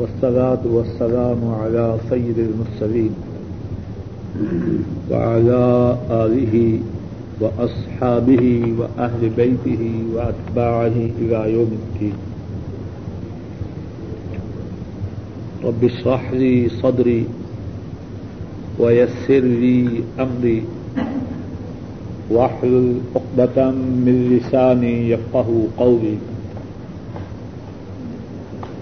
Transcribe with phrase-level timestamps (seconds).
[0.00, 3.14] والصلاة والسلام على سيد المرسلين
[5.10, 6.78] وعلى آله
[7.40, 9.82] وأصحابه وأهل بيته
[10.14, 12.16] وأتباعه إلى يوم الدين.
[15.64, 17.26] رب اشرح لي صدري
[18.78, 20.62] ويسر لي أمري.
[22.30, 26.16] واحلل عقدة من لساني يفقه قولي.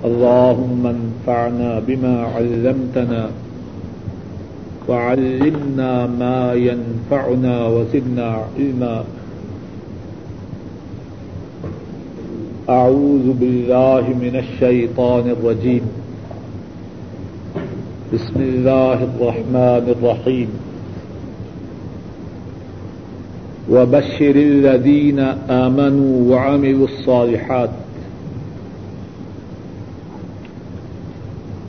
[0.05, 3.30] اللهم انفعنا بما علمتنا
[4.88, 9.05] وعلمنا ما ينفعنا وزدنا علما.
[12.69, 15.83] أعوذ بالله من الشيطان الرجيم.
[18.15, 20.48] بسم الله الرحمن الرحيم.
[23.71, 25.19] وبشر الذين
[25.51, 27.71] آمنوا وعملوا الصالحات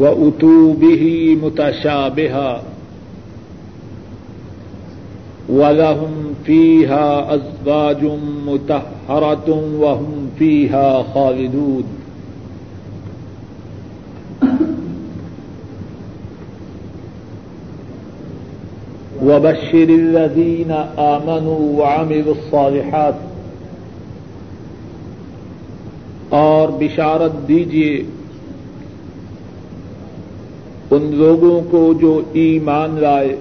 [0.00, 2.62] و وأتوا به متشابها
[5.48, 8.04] ولهم فيها أزواج
[8.46, 11.84] متهرة وهم فيها خالدون
[19.24, 23.14] وبشر الذين آمنوا وعملوا الصالحات
[26.30, 28.19] اور بشارت دیجیے
[30.90, 33.36] ان لوگوں کو جو ایمان لائے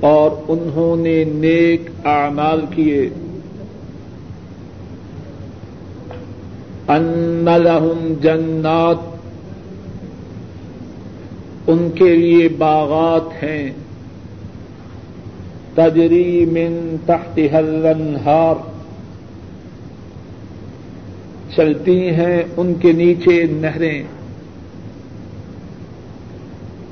[0.00, 3.08] اور انہوں نے نیک اعمال کیے۔
[6.88, 9.12] ان لہم جنات
[11.66, 13.70] ان کے لیے باغات ہیں۔
[15.74, 18.54] تجری من تحت الانہار۔
[21.56, 24.02] چلتی ہیں ان کے نیچے نہریں۔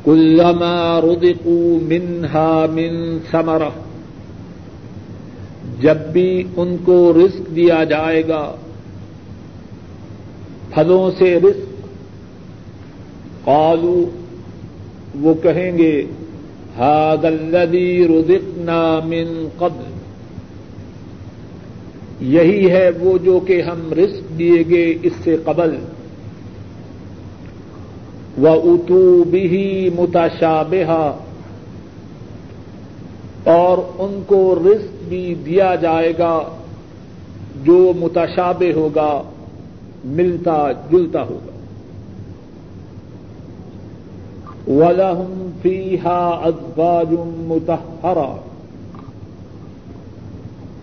[0.04, 3.70] کلما رزقوا منها من ثمرہ
[5.80, 8.56] جب بھی ان کو رزق دیا جائے گا،
[10.74, 11.86] پھلوں سے رزق،
[13.44, 14.04] قالوا
[15.20, 16.04] وہ کہیں گے،
[16.76, 19.88] هذا الذي رزقنا من قبل،
[22.20, 25.76] یہی ہے وہ جو کہ ہم رزق دیے گے اس سے قبل۔
[28.42, 31.12] و اتو بھی متشابہ
[33.44, 36.42] اور ان کو رزق بھی دیا جائے گا
[37.64, 39.22] جو متشابہ ہوگا،
[40.04, 41.50] ملتا جلتا ہوگا۔
[44.70, 48.36] ولہم فیہا ازواج متحرا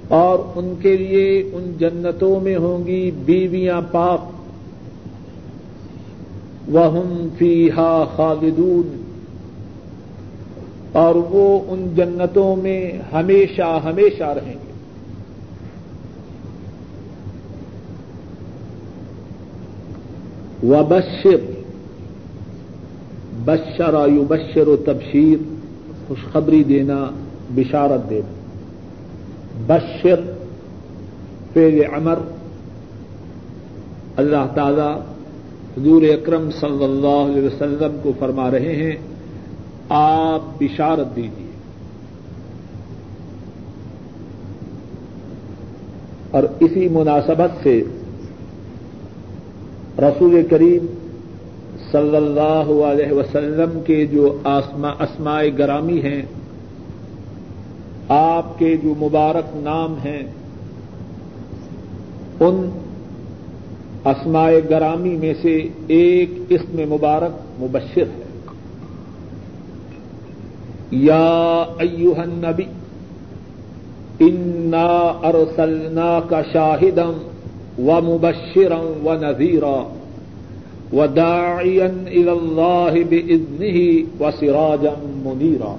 [0.08, 4.37] اور ان کے لیے ان جنتوں میں ہوں گی بیویاں پاک۔
[6.72, 9.04] وہم فیحا خالدون۔
[10.92, 14.68] اور وہ ان جنتوں میں ہمیشہ ہمیشہ رہیں گے۔
[20.68, 21.52] و بشر
[23.46, 25.38] بشر آیو بشر و تبشیر
[26.08, 27.10] خوشخبری دینا،
[27.56, 28.34] بشارت دینا۔
[29.68, 30.22] بشر
[31.54, 32.20] فیل امر
[34.16, 35.17] اللہ تعالی
[35.78, 38.96] حضور اکرم صلی اللہ علیہ وسلم کو فرما رہے ہیں،
[39.90, 41.46] آپ بشارت دیجیے
[46.32, 47.76] اور اسی مناسبت سے
[50.00, 50.86] رسول کریم
[51.92, 56.22] صلی اللہ علیہ وسلم کے جو اسماء گرامی ہیں،
[58.10, 60.24] آپ کے جو مبارک نام ہیں،
[62.40, 62.68] ان
[64.08, 68.28] اسمائے گرامی میں سے ایک اسم مبارک مبشر ہے۔
[70.92, 72.64] یا ایوہ النبی،
[74.20, 77.18] انا ارسلنا کا شاہدم
[77.78, 79.94] و مبشرم و نذیرا
[80.94, 85.76] و داعین اللہ بزنی و سراجم منیرا۔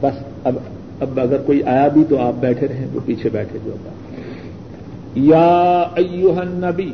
[0.00, 0.54] بس اب
[1.00, 3.90] اب اگر کوئی آیا بھی تو آپ بیٹھے رہیں، وہ پیچھے بیٹھے جو ہوگا۔
[5.14, 6.92] یا ایوہ النبی،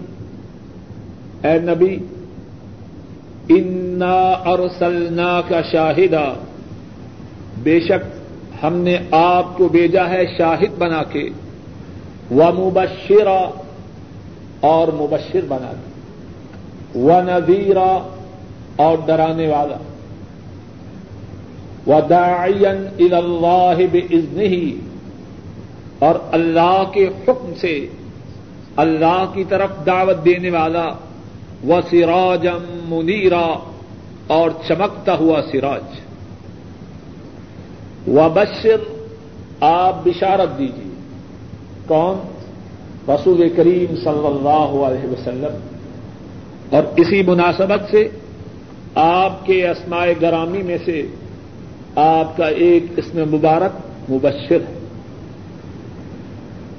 [1.44, 1.98] اے نبی،
[3.48, 6.32] انا ارسلنا کا شاہدہ
[7.62, 8.20] بے شک
[8.64, 11.28] ہم نے آپ کو بھیجا ہے شاہد بنا کے۔
[12.30, 13.50] و مبشرا
[14.60, 15.90] اور مبشر بنا کے۔
[16.98, 18.08] و نذیرا
[18.76, 19.76] اور ڈرانے والا۔
[21.86, 24.80] و اللہ بزن ہی
[25.98, 27.86] اور اللہ کے حکم سے
[28.76, 30.86] اللہ کی طرف دعوت دینے والا
[31.68, 33.58] و سراجم منیرا
[34.26, 36.00] اور چمکتا ہوا سراج۔
[38.08, 38.76] و بشر
[39.60, 40.94] آپ بشارت دیجیے
[41.86, 42.16] کون؟
[43.08, 45.58] رسول کریم صلی اللہ علیہ وسلم۔
[46.70, 48.08] اور اسی مناسبت سے
[48.94, 51.06] آپ کے اسماء گرامی میں سے
[51.96, 53.72] آپ کا ایک اس میں مبارک،
[54.10, 54.78] مبشر۔ ہے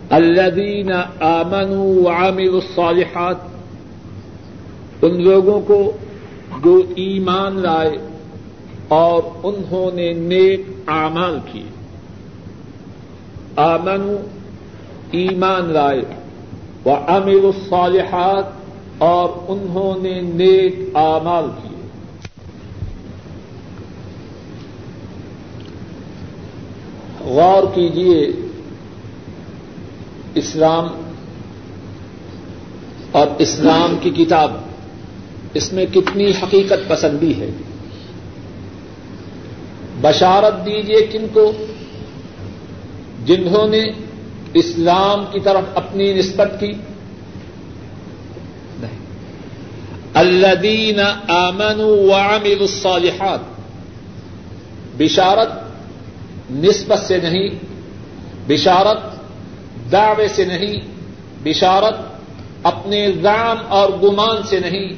[0.10, 3.36] الذین آمنوا وعملوا الصالحات،
[5.02, 5.92] ان لوگوں کو
[6.64, 7.98] جو ایمان لائے
[8.88, 11.70] اور انہوں نے نیک اعمال کیے۔
[13.56, 14.22] آمنوا،
[15.12, 16.02] ایمان لائے۔
[16.86, 18.44] و امیر الصالحات
[18.98, 21.71] اور انہوں نے نیک اعمال کیے۔
[27.32, 28.32] غور کیجیے
[30.36, 30.88] اسلام
[33.12, 34.54] اور اسلام کی کتاب،
[35.54, 37.50] اس میں کتنی حقیقت پسندی ہے۔
[40.02, 41.52] بشارت دیجیے کن کو
[43.26, 43.84] جنہوں نے
[44.54, 46.72] اسلام کی طرف اپنی نسبت کی۔
[50.14, 53.40] الدین آمن وعملوا الصالحات،
[54.98, 55.61] بشارت
[56.52, 57.50] نسبت سے نہیں،
[58.48, 58.98] بشارت،
[59.92, 60.74] دعوے سے نہیں،
[61.44, 61.96] بشارت،
[62.64, 64.94] اپنے زام اور گمان سے نہیں۔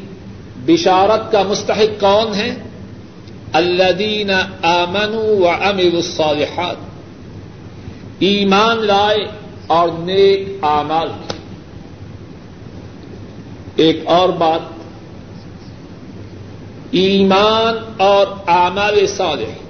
[0.66, 2.56] بشارت کا مستحق کون ہے
[3.54, 4.32] الدین
[4.64, 6.76] آمن و امر الصالحات۔
[8.20, 9.18] ایمان لائے
[9.68, 11.34] اور نیک اعمال۔ کی
[13.76, 14.60] ایک اور بات،
[16.92, 19.63] ایمان اور اعمال صالح۔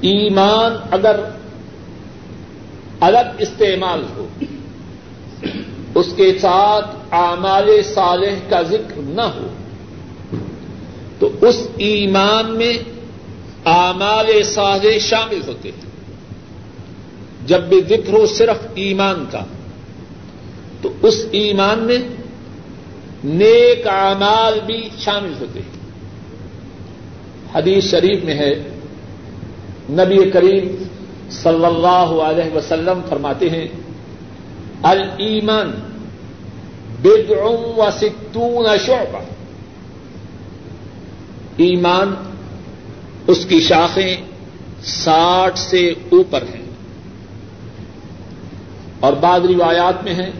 [0.00, 1.20] ایمان اگر
[3.00, 4.28] الگ استعمال ہو،
[5.94, 9.48] اس کے ساتھ اعمال صالح کا ذکر نہ ہو،
[11.18, 12.78] تو اس ایمان میں
[13.64, 15.86] اعمال صالح شامل ہوتے ہیں۔
[17.46, 19.44] جب بھی ذکر ہو صرف ایمان کا،
[20.82, 21.98] تو اس ایمان میں
[23.24, 25.76] نیک اعمال بھی شامل ہوتے ہیں۔
[27.54, 28.75] حدیث شریف میں ہے
[29.90, 30.82] نبی کریم
[31.30, 33.68] صلی اللہ علیہ وسلم فرماتے ہیں
[34.82, 35.72] المان
[37.02, 39.18] بدعم و ستون شعبہ۔
[41.56, 42.14] ایمان،
[43.26, 44.16] اس کی شاخیں
[44.82, 46.62] ساٹھ سے اوپر ہیں۔
[49.00, 50.30] اور بعض روایات میں ہے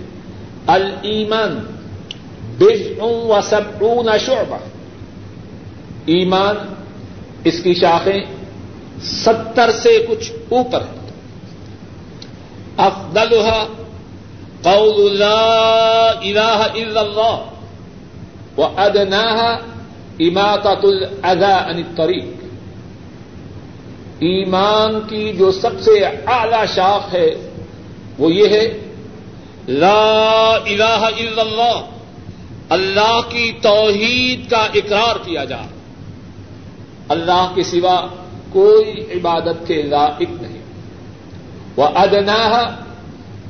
[0.67, 1.61] المان
[2.59, 4.59] بدعم و سبعون شعبہ۔
[6.07, 6.57] ایمان،
[7.45, 8.36] اس کی شاخیں
[9.03, 11.11] ستر سے کچھ اوپر ہے۔
[12.77, 13.67] افضلها
[14.63, 17.37] قول لا الہ الا اللہ
[18.59, 19.59] و ادناها
[20.19, 22.45] الاذى عن الطریق
[24.19, 27.51] ایمان کی جو سب سے اعلی شاخ ہے
[28.19, 28.79] وہ یہ ہے،
[29.69, 31.81] لا الہ الا اللہ
[32.69, 35.63] اللہ کی توحید کا اقرار کیا جا۔
[37.09, 38.07] اللہ کے سوا
[38.57, 40.63] کوئی عبادت کے لائق نہیں۔
[41.77, 42.75] وہ ادنا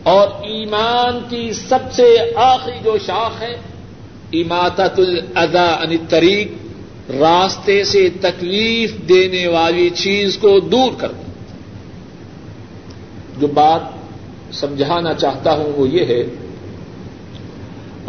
[0.03, 3.57] اور ایمان کی سب سے آخری جو شاخ ہے
[4.33, 6.49] اماطت الادا ان یعنی طریق،
[7.11, 11.13] راستے سے تکلیف دینے والی چیز کو دور کر
[13.39, 13.81] جو بات
[14.55, 16.23] سمجھانا چاہتا ہوں وہ یہ ہے،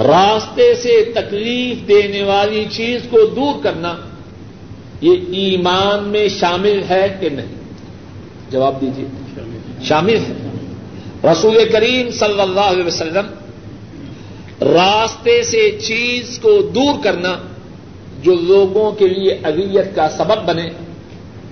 [0.04, 3.94] راستے سے تکلیف دینے والی چیز کو دور کرنا۔
[5.01, 7.56] یہ ایمان میں شامل ہے کہ نہیں؟
[8.51, 9.06] جواب دیجیے
[9.84, 10.34] شامل ہے۔
[11.32, 13.25] رسول کریم صلی اللہ علیہ وسلم
[14.62, 17.38] راستے سے چیز کو دور کرنا
[18.22, 20.70] جو لوگوں کے لیے اذیت کا سبب بنے،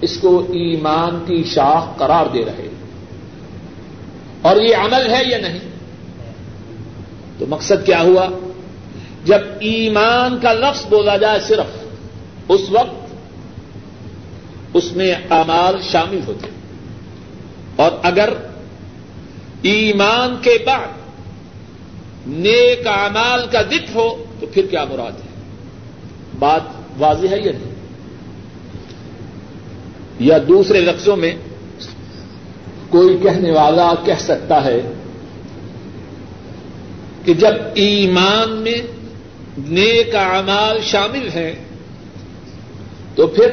[0.02, 2.70] اس کو ایمان کی شاخ قرار دے رہے۔
[4.42, 5.60] اور یہ عمل ہے یا نہیں؟
[7.38, 8.28] تو مقصد کیا ہوا؟
[9.26, 11.84] جب ایمان کا لفظ بولا جائے صرف،
[12.50, 13.05] اس وقت
[14.76, 16.48] اس میں امال شامل ہوتے
[17.76, 18.30] اور اگر
[19.62, 20.88] ایمان کے بعد
[22.28, 25.34] نیک اعمال کا ذکر ہو تو پھر کیا مراد ہے؟
[26.40, 26.62] بات
[26.98, 27.74] واضح ہے یا نہیں؟
[30.20, 31.36] یا دوسرے لفظوں میں
[32.90, 34.82] کوئی کہنے والا کہہ سکتا ہے
[37.26, 38.82] کہ جب ایمان میں
[39.58, 41.54] نیک اعمال شامل ہیں
[43.16, 43.50] تو پھر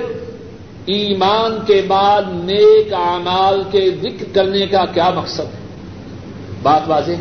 [0.87, 5.61] ایمان کے بعد نیک اعمال کے ذکر کرنے کا کیا مقصد ہے؟
[6.63, 7.13] بات واضح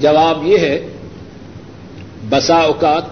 [0.00, 0.86] جواب یہ ہے،
[2.28, 3.02] بسا اوقات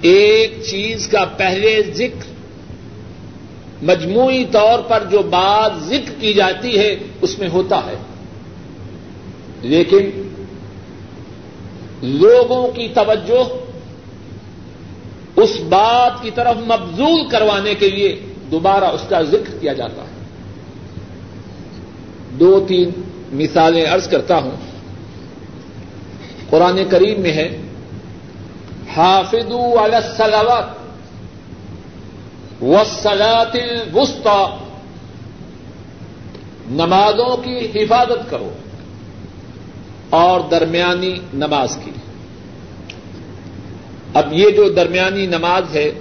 [0.00, 2.32] ایک چیز کا پہلے ذکر
[3.82, 7.96] مجموعی طور پر جو بات ذکر کی جاتی ہے، اس میں ہوتا ہے۔
[9.62, 10.28] لیکن
[12.02, 13.71] لوگوں کی توجہ
[15.42, 18.20] اس بات کی طرف مبزول کروانے کے لیے
[18.50, 20.22] دوبارہ اس کا ذکر کیا جاتا ہے۔
[22.40, 22.90] دو تین
[23.32, 24.50] مثالیں ارض کرتا ہوں۔
[26.50, 27.60] قرآن کریم میں ہے
[28.96, 29.52] حافظ
[29.94, 30.82] السلاوات
[32.62, 34.56] وسلاط الوسطی،
[36.70, 38.50] نمازوں کی حفاظت کرو
[40.10, 41.90] اور درمیانی نماز کی۔
[44.14, 45.92] اب یہ جو درمیانی نماز ہے،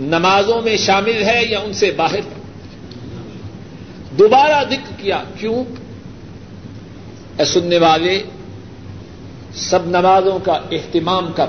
[0.00, 2.20] نمازوں میں شامل ہے یا ان سے باہر؟
[4.18, 5.64] دوبارہ ذکر کیا، کیوں؟
[7.38, 8.22] اے سننے والے،
[9.54, 11.46] سب نمازوں کا اہتمام کر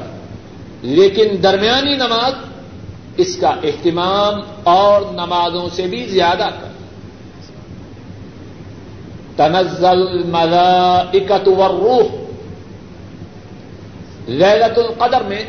[0.81, 2.33] لیکن درمیانی نماز
[3.17, 6.67] اس کا اہتمام اور نمازوں سے بھی زیادہ کر
[9.35, 12.23] تنزل الملائکت والروح۔
[14.27, 15.45] لیلت القدر میں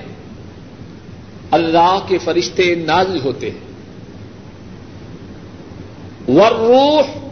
[1.54, 3.74] اللہ کے فرشتے نازل ہوتے ہیں۔
[6.28, 7.28] والروح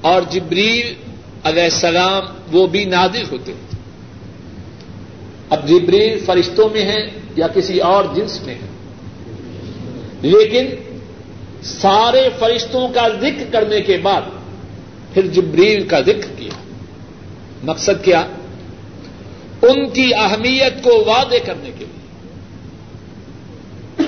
[0.00, 0.94] اور جبریل
[1.44, 3.76] علیہ السلام وہ بھی نازل ہوتے ہیں۔
[5.50, 8.68] اب جبریل فرشتوں میں ہیں یا کسی اور جنس میں ہیں۔
[10.22, 10.66] لیکن
[11.62, 14.22] سارے فرشتوں کا ذکر کرنے کے بعد
[15.14, 16.52] پھر جبریل کا ذکر کیا۔
[17.62, 18.20] مقصد کیا؟
[19.62, 22.01] ان کی اہمیت کو وعدے کرنے کے لیے۔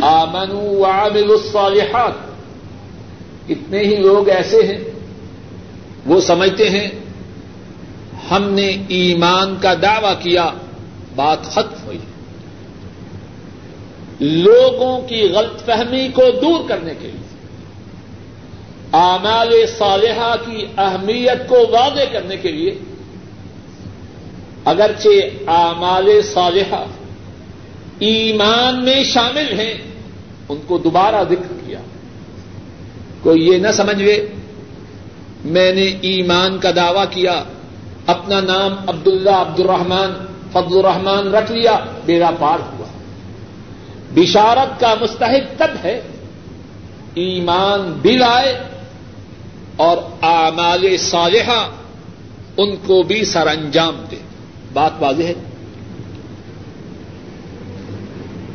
[0.03, 2.13] آمنو وعمل الصالحات۔
[3.49, 4.81] کتنے ہی لوگ ایسے ہیں،
[6.07, 6.89] وہ سمجھتے ہیں،
[8.31, 10.51] ہم نے ایمان کا دعوی کیا،
[11.17, 11.99] بات ختم ہوئی۔
[14.21, 17.25] لوگوں کی غلط فہمی کو دور کرنے کے لیے
[18.93, 22.79] آمال صالحہ کی اہمیت کو واضح کرنے کے لیے،
[24.65, 26.85] اگرچہ آمال صالحہ
[27.99, 29.75] ایمان میں شامل ہیں۔
[30.49, 31.79] ان کو دوبارہ ذکر کیا۔
[33.23, 34.29] کوئی یہ نہ سمجھے،
[35.45, 37.45] میں نے ایمان کا دعوی کیا،
[38.07, 42.87] اپنا نام عبداللہ عبد الرحمان فضل الرحمان رکھ لیا بیڑا پار ہوا۔
[44.15, 46.01] بشارت کا مستحق تب ہے،
[47.15, 48.59] ایمان بھی لائے
[49.77, 51.69] اور آمال صالحہ
[52.57, 54.17] ان کو بھی سر انجام دے۔
[54.73, 55.35] بات واضح ہے؟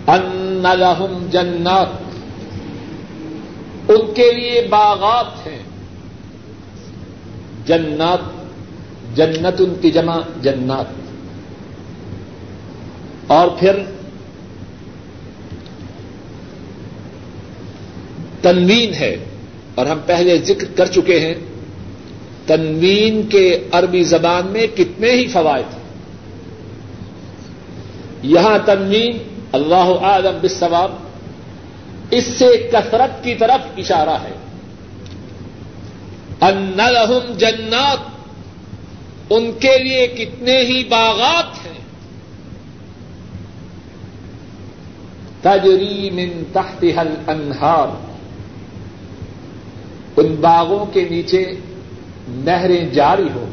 [0.10, 1.88] ان لہم جنات۔
[3.92, 5.63] ان کے لیے باغات ہیں۔
[7.66, 8.20] جنات
[9.18, 10.86] جنت ان کی جمع جنات۔
[13.28, 13.72] اور پھر
[18.42, 19.25] تنوین ہے،
[19.75, 21.34] اور ہم پہلے ذکر کر چکے ہیں۔
[22.46, 25.80] تنوین کے عربی زبان میں کتنے ہی فوائد ہیں۔
[28.24, 29.18] یہاں تنوین
[29.51, 30.91] اللہ عالم بالثواب
[32.12, 34.34] اس سے کثرت کی طرف اشارہ ہے۔
[36.41, 37.98] ان لہم جنات،
[39.29, 41.79] ان کے لیے کتنے ہی باغات ہیں۔
[45.41, 47.88] تجری من تحت حل انہار
[50.18, 51.53] ان باغوں کے نیچے
[52.27, 53.46] نہریں جاری ہو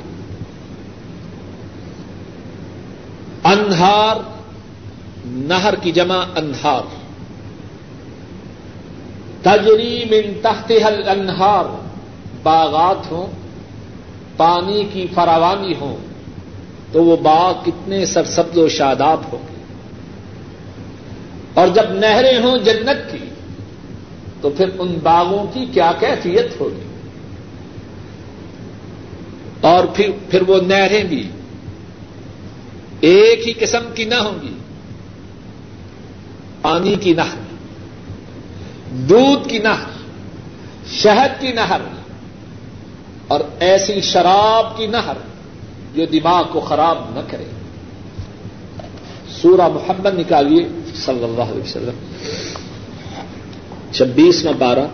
[3.45, 4.36] انہار
[5.27, 6.83] نہر کی جمع انہار۔
[9.43, 11.65] تجری من تحت حل انہار
[12.43, 13.27] باغات ہوں،
[14.37, 15.97] پانی کی فراوانی ہو
[16.93, 19.63] تو وہ باغ کتنے سرسبز و شاداب ہوں۔ گے
[21.55, 23.29] اور جب نہریں ہوں جنت کی،
[24.41, 26.87] تو پھر ان باغوں کی کیا کیفیت ہوگی؟
[29.61, 31.31] اور پھر پھر وہ نہریں بھی
[33.01, 34.55] ایک ہی قسم کی نہ ہوں گی۔
[36.63, 37.39] پانی کی نہر،
[38.91, 39.91] دودھ کی نہر،
[40.93, 41.81] شہد کی نہر،
[43.29, 45.17] اور ایسی شراب کی نہر
[45.95, 47.45] جو دماغ کو خراب نہ کرے۔
[49.43, 51.95] سورہ محمد نکالیے، صلی اللہ علیہ وسلم۔
[53.93, 54.87] چھبیس میں بارہ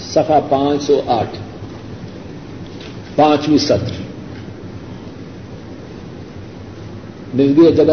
[0.00, 1.36] سفا پانچ سو آٹھ۔
[3.16, 4.02] پانچویں سطر
[7.34, 7.92] مل گئی جگہ؟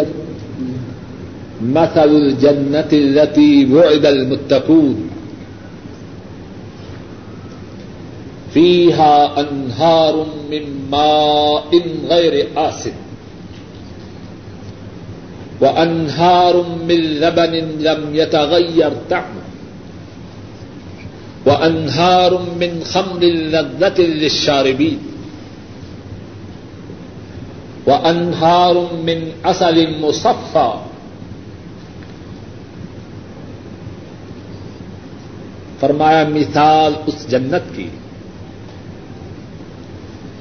[1.62, 5.10] مثل الجنت التي وعد المتقون.
[8.54, 12.92] فيها أنهار من ماء غير آسن.
[15.62, 19.48] وأنهار من لبن لم يتغير طعمه.
[21.46, 25.00] وأنهار من خمر لذة للشاربين.
[27.86, 30.74] وأنهار من عسل مصفى.
[35.80, 37.90] فرمایا مثال اس جنت کی۔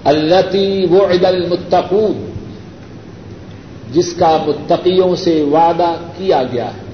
[0.05, 2.31] التی وعد المتقون،
[3.93, 6.87] جس کا متقیوں سے وعدہ کیا گیا ہے۔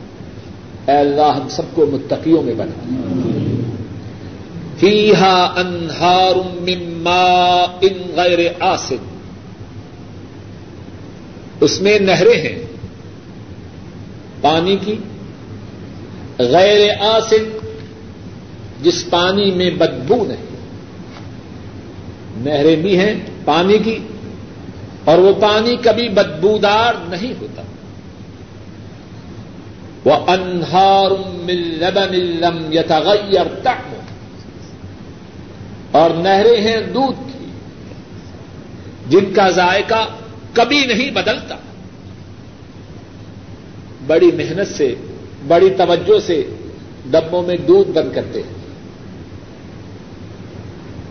[0.93, 2.95] اے اللہ، ہم سب کو متقیوں میں بنا۔
[4.79, 8.97] فیہا انہار من ماء غیر آسن۔
[11.61, 12.63] اس میں نہریں ہیں۔
[14.41, 14.95] پانی کی۔
[16.39, 17.59] غیر آسن
[18.83, 20.47] جس پانی میں بدبو نہیں۔
[22.37, 23.99] نہریں بھی ہیں پانی کی،
[25.05, 27.63] اور وہ پانی کبھی بدبودار نہیں ہوتا۔
[30.05, 31.11] وہ انہار
[31.51, 32.15] لبن
[32.73, 34.01] یتغیر طعمه۔
[35.91, 37.45] اور نہریں ہیں دودھ کی،
[39.09, 40.07] جن کا ذائقہ
[40.53, 41.57] کبھی نہیں بدلتا۔
[44.07, 44.95] بڑی محنت سے،
[45.49, 46.55] بڑی توجہ سے
[47.07, 48.62] ڈبوں میں دودھ بند کرتے ہیں۔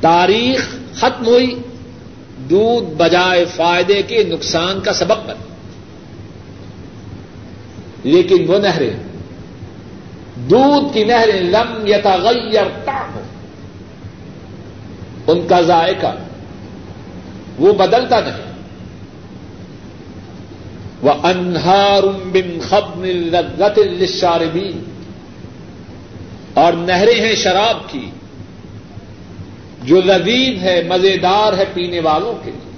[0.01, 1.61] تاریخ ختم ہوئی،
[2.37, 5.35] دودھ بجائے فائدے کے نقصان کا سبب بن۔
[8.03, 8.93] لیکن وہ نہریں،
[10.35, 13.19] دودھ کی نہریں لم یتغیر طعم۔
[15.27, 16.15] ان کا ذائقہ
[17.59, 18.51] وہ بدلتا نہیں۔
[21.01, 24.83] وہ انہار بن خبن لذت للشاربین
[26.53, 28.09] اور نہریں ہیں شراب کی۔
[29.83, 32.71] جو لذیذ ہے، مزیدار ہے پینے والوں کے لیے۔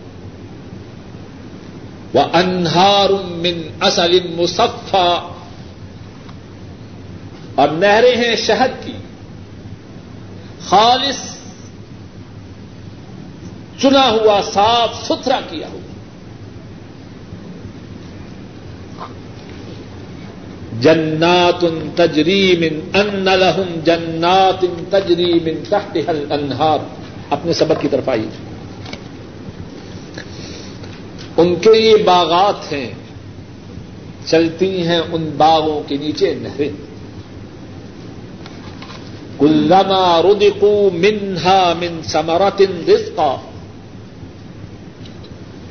[2.13, 5.33] وہ انہار من اصل مصفا
[7.55, 8.93] اور نہریں ہیں شہد کی۔
[10.61, 11.37] خالص،
[13.81, 15.82] چنا ہوا، صاف، ستھرا کیا ہوا۔
[20.81, 26.77] جنات تجریم ان لہم جنات تجریم تحت الانہار۔
[27.29, 28.27] اپنے سبق کی طرف آئیے۔
[31.37, 32.91] ان کے یہ باغات ہیں،
[34.25, 36.69] چلتی ہیں ان باغوں کے نیچے نہریں۔
[39.39, 43.35] کلما ردقو منہا من سمرت رزقا۔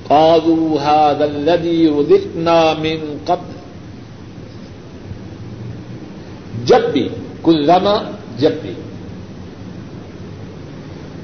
[0.06, 3.61] قالوا هذا الذي رزقنا من قبل۔
[6.64, 7.08] جب بھی،
[7.42, 8.72] کلما جب بھی۔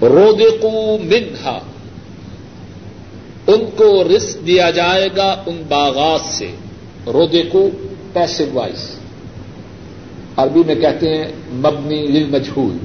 [0.03, 1.59] رودقو منہا۔
[3.47, 6.53] ان کو رسک دیا جائے گا ان باغات سے۔
[7.07, 7.69] رودقو
[8.12, 8.91] پیسے وائز
[10.37, 12.77] عربی میں کہتے ہیں مبنی للمجھول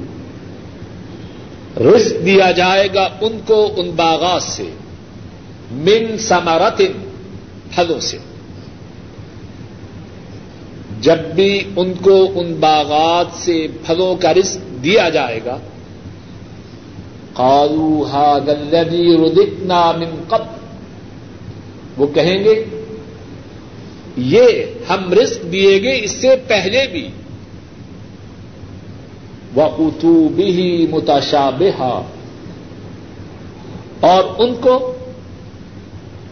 [1.86, 4.70] رسک دیا جائے گا ان کو ان باغات سے۔
[5.70, 7.08] من سمارتن
[7.70, 8.18] پھلوں سے۔
[11.00, 15.58] جب بھی ان کو ان باغات سے پھلوں کا رزق دیا جائے گا،
[17.34, 20.64] قالوا هذا الذي رزقنا من قبل۔
[21.96, 22.64] وہ کہیں گے،
[24.16, 24.48] یہ
[24.88, 27.08] ہم رزق دیے گے اس سے پہلے بھی۔
[29.54, 32.02] وہ اتو بھی متاشابہ
[34.00, 34.96] اور ان کو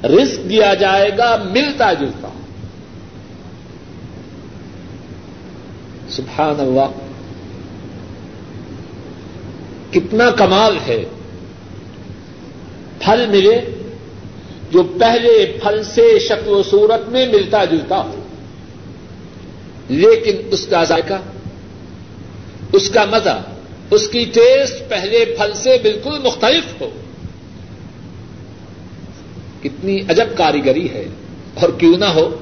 [0.04, 2.28] رزق دیا جائے گا ملتا جلتا۔
[6.12, 6.90] سبحان اللہ.
[9.90, 11.04] کتنا کمال ہے.
[12.98, 13.60] پھل ملے
[14.70, 18.22] جو پہلے پھل سے شکل و صورت میں ملتا جلتا ہو.
[19.88, 21.14] لیکن اس کا ذائقہ،
[22.72, 23.42] اس کا مزہ،
[23.90, 26.90] اس کی ٹیسٹ پہلے پھل سے بالکل مختلف ہو.
[29.62, 31.04] کتنی عجب کاریگری ہے.
[31.54, 32.41] اور کیوں نہ ہو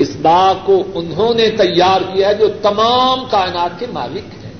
[0.00, 4.52] اس باغ کو انہوں نے تیار کیا ہے جو تمام کائنات کے مالک ہیں۔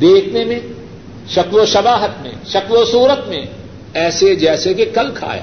[0.00, 0.60] دیکھنے میں،
[1.28, 3.46] شکل و شباہت میں، شکل و صورت میں
[3.94, 5.42] ایسے جیسے کہ کل کھایا۔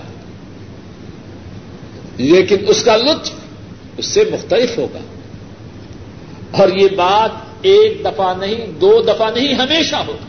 [2.18, 3.32] لیکن اس کا لطف
[3.98, 5.00] اس سے مختلف ہوگا۔
[6.52, 10.26] اور یہ بات ایک دفعہ نہیں، دو دفعہ نہیں، ہمیشہ ہوگا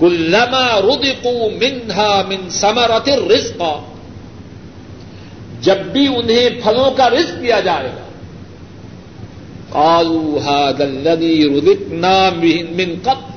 [0.00, 3.62] کلما ردقو منہا من سمرت الرزق۔
[5.62, 8.08] جب بھی انہیں پھلوں کا رزق دیا جائے گا۔
[9.68, 13.32] قالوا هذا الذي رزقنا من قبل۔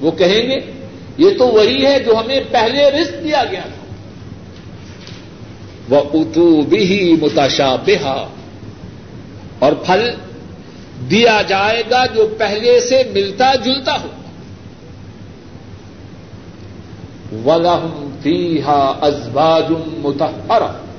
[0.00, 0.60] وہ کہیں گے،
[1.18, 3.82] یہ تو وہی ہے جو ہمیں پہلے رزق دیا گیا تھا۔
[5.88, 7.76] وہ اتو بھی متاشا
[9.58, 10.10] اور پھل
[11.10, 14.08] دیا جائے گا جو پہلے سے ملتا جلتا ہو۔
[17.44, 20.91] ولہم فیہا ازواج متحرہ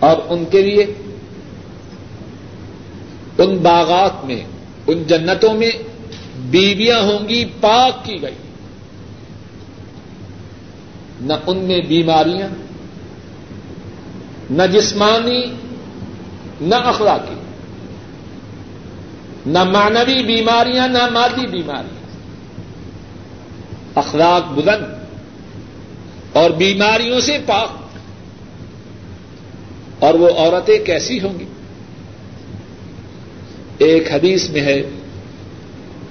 [0.00, 0.86] اور ان کے لیے
[3.38, 4.40] ان باغات میں،
[4.86, 5.70] ان جنتوں میں
[6.36, 8.34] بیویاں ہوں گی، پاک کی گئی۔
[11.20, 12.48] نہ ان میں بیماریاں،
[14.50, 15.42] نہ جسمانی،
[16.60, 17.34] نہ اخلاقی،
[19.46, 21.98] نہ مانوی بیماریاں، نہ مادی بیماریاں۔
[23.94, 24.84] اخلاق بلند
[26.32, 27.87] اور بیماریوں سے پاک۔
[29.98, 31.44] اور وہ عورتیں کیسی ہوں گی؟
[33.78, 34.80] ایک حدیث میں ہے،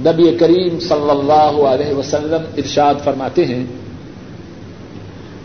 [0.01, 3.63] نبی کریم صلی اللہ علیہ وسلم ارشاد فرماتے ہیں،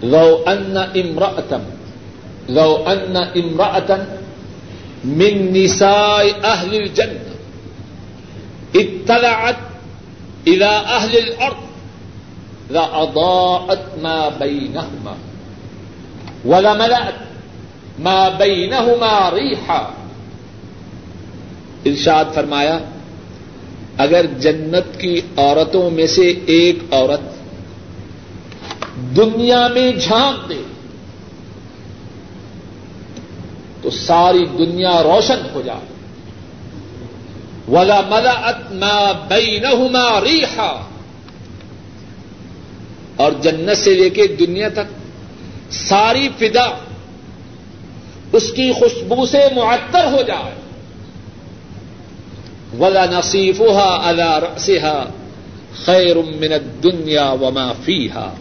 [0.03, 1.63] لو ان امراطم
[2.49, 4.05] لو ان امراطن
[5.05, 7.31] من نساء اہل الجنہ،
[8.75, 9.61] اطلعت
[10.47, 11.63] الى اہل الارض
[12.71, 15.15] لاضاءت ما بينهما
[16.45, 17.32] ولملأت
[17.99, 19.89] ما بينهما ریحا
[21.85, 22.79] ارشاد فرمایا،
[23.97, 27.21] اگر جنت کی عورتوں میں سے ایک عورت
[29.17, 30.63] دنیا میں جھانک دے،
[33.83, 35.93] تو ساری دنیا روشن ہو جائے۔
[37.69, 40.83] ولا ملا اتنا بئی نہ ریحا
[43.17, 44.93] اور جنت سے لے کے دنیا تک
[45.71, 46.67] ساری فدا
[48.33, 50.55] اس کی خوشبو سے معطر ہو جائے۔
[52.79, 55.05] ولا نصیفها على رأسها
[55.85, 58.35] خیر من الدنیا وما فیها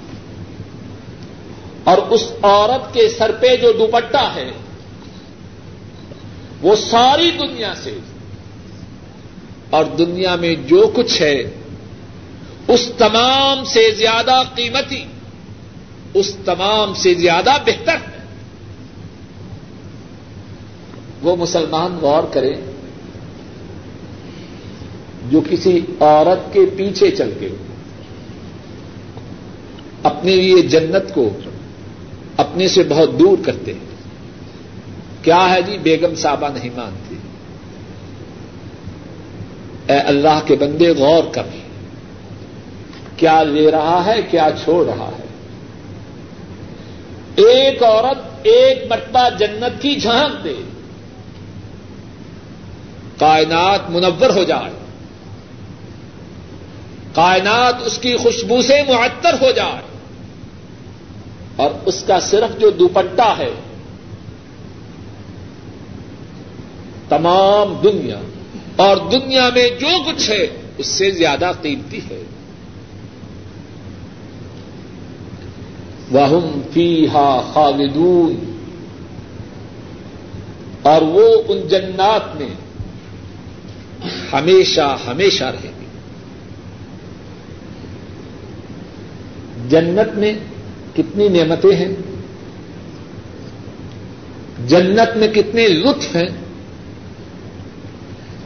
[1.83, 4.51] اور اس عورت کے سر پہ جو دوپٹہ ہے،
[6.61, 7.97] وہ ساری دنیا سے۔
[9.69, 11.43] اور دنیا میں جو کچھ ہے،
[12.67, 15.03] اس تمام سے زیادہ قیمتی،
[16.13, 18.20] اس تمام سے زیادہ بہتر۔ ہے
[21.21, 22.55] وہ مسلمان غور کریں
[25.29, 27.49] جو کسی عورت کے پیچھے چل کے
[30.03, 31.29] اپنے لیے جنت کو
[32.37, 33.89] اپنے سے بہت دور کرتے ہیں
[35.21, 37.15] کیا ہے جی بیگم صاحبہ نہیں مانتی
[39.89, 41.43] اے اللہ کے بندے غور کر
[43.15, 45.29] کیا لے رہا ہے کیا چھوڑ رہا ہے
[47.35, 50.53] ایک عورت ایک مرتبہ جنت کی جھانک دے
[53.21, 54.73] کائنات منور ہو جائے۔
[57.13, 59.81] کائنات اس کی خوشبو سے معطر ہو جائے۔
[61.55, 63.51] اور اس کا صرف جو دوپٹہ ہے،
[67.09, 68.21] تمام دنیا،
[68.75, 72.23] اور دنیا میں جو کچھ ہے، اس سے زیادہ قیمتی ہے۔
[76.11, 76.39] وہ
[76.73, 78.51] فی ہا خالدون۔
[80.81, 82.60] اور وہ ان جنات میں
[84.33, 85.85] ہمیشہ ہمیشہ رہیں گے
[89.69, 90.33] جنت میں
[90.95, 91.95] کتنی نعمتیں ہیں؟
[94.67, 96.29] جنت میں کتنے لطف ہیں؟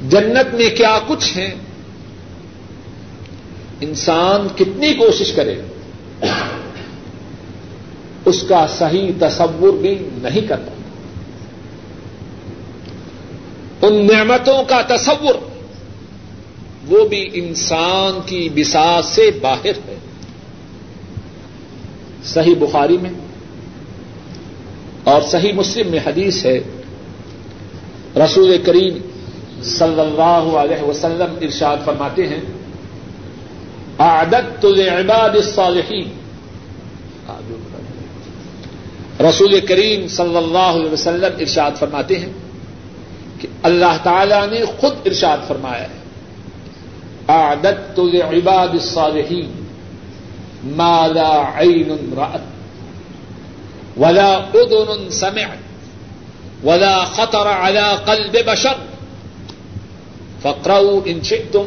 [0.10, 1.56] جنت میں کیا کچھ ہے
[3.82, 5.62] انسان کتنی کوشش کرے،
[8.26, 10.75] اس کا صحیح تصور بھی نہیں کرتا۔
[13.88, 15.36] ان نعمتوں کا تصور۔
[16.88, 19.98] وہ بھی انسان کی بساط سے باہر ہے۔
[22.24, 23.12] صحیح بخاری میں
[25.04, 26.60] اور صحیح مسلم میں حدیث ہے۔
[28.16, 28.98] رسول کریم
[29.64, 32.42] صلی اللہ علیہ وسلم ارشاد فرماتے ہیں
[34.00, 36.10] عادت لعباد الصالحین
[39.22, 42.45] رسول کریم صلی اللہ علیہ وسلم ارشاد فرماتے ہیں
[43.40, 46.06] کہ اللہ تعالی نے خود ارشاد فرمایا ہے۔
[47.28, 49.66] عادت لعباد الصالحین
[50.64, 52.42] مالا عین رأت
[54.00, 55.66] ولا ادن سمعت
[56.66, 58.74] ولا خطر على قلب بشر
[60.42, 61.64] فقرؤوا ان شئتم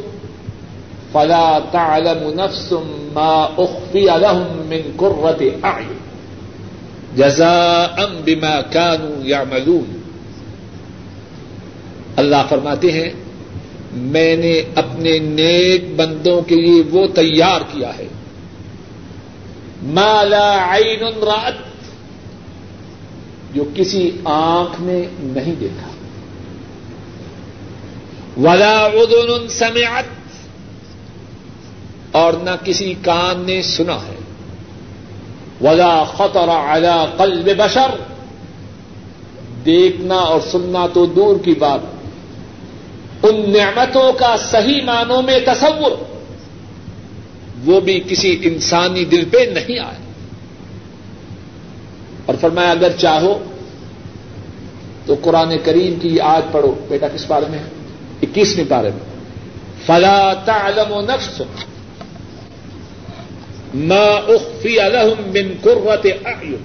[1.12, 2.72] فلا تعلم نفس
[3.12, 5.98] ما اخفي لهم من قرة اعين
[7.16, 9.97] جزاء بما كانوا يعملون۔
[12.18, 13.10] اللہ فرماتے ہیں،
[13.92, 18.06] میں نے اپنے نیک بندوں کے لیے وہ تیار کیا ہے۔
[19.82, 21.54] مالا عین رات
[23.54, 25.88] جو کسی آنکھ نے نہیں دیکھا۔
[28.40, 30.04] ولا ادن سمعت،
[32.12, 34.16] اور نہ کسی کان نے سنا ہے۔
[35.60, 37.90] ولا خطر على قلب بشر۔
[39.64, 41.97] دیکھنا اور سننا تو دور کی بات۔
[43.22, 45.90] ان نعمتوں کا صحیح معنوں میں تصور۔
[47.64, 49.98] وہ بھی کسی انسانی دل پہ نہیں آئے۔
[52.26, 53.44] اور فرمایا، اگر چاہو
[55.06, 57.58] تو قرآن کریم کی آج پڑھو۔ بیٹا، کس بارے میں
[58.22, 59.08] اکیسویں پارے میں۔
[59.86, 61.42] فلا تعلم و نفس
[63.74, 66.56] ما اخفی لهم من قرۃ اعین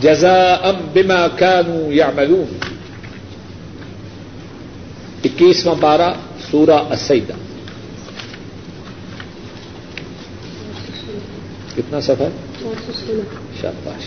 [0.00, 2.75] جزاء بما كانوا يعملون۔
[5.26, 6.12] اکیسواں بارہ
[6.50, 7.32] سورہ السیدہ
[11.76, 12.28] کتنا سفر
[13.60, 14.04] شاباش۔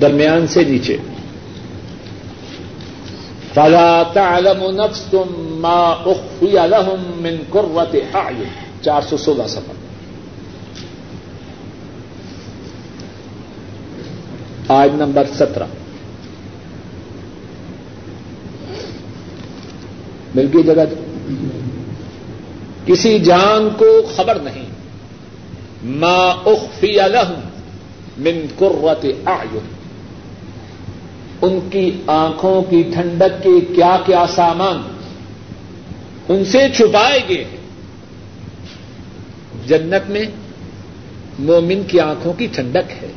[0.00, 0.96] درمیان سے نیچے۔
[3.54, 8.48] فلا تعلم نفس تم ما اخفي لهم من قرة اعين
[8.82, 9.74] چار سو سولہ سفر
[14.68, 15.64] آج نمبر سترہ۔
[20.36, 20.84] مل گئی جگہ
[22.86, 24.66] کسی جان کو خبر نہیں۔
[25.84, 27.40] ما اخفی لهم
[28.18, 29.58] من قرۃ اعین۔
[31.42, 34.82] ان کی آنکھوں کی ٹھنڈک کے کیا کیا سامان
[36.28, 37.44] ان سے چھپائے گئے
[39.66, 40.24] جنت میں
[41.38, 43.12] مومن کی آنکھوں کی ٹھنڈک ہے۔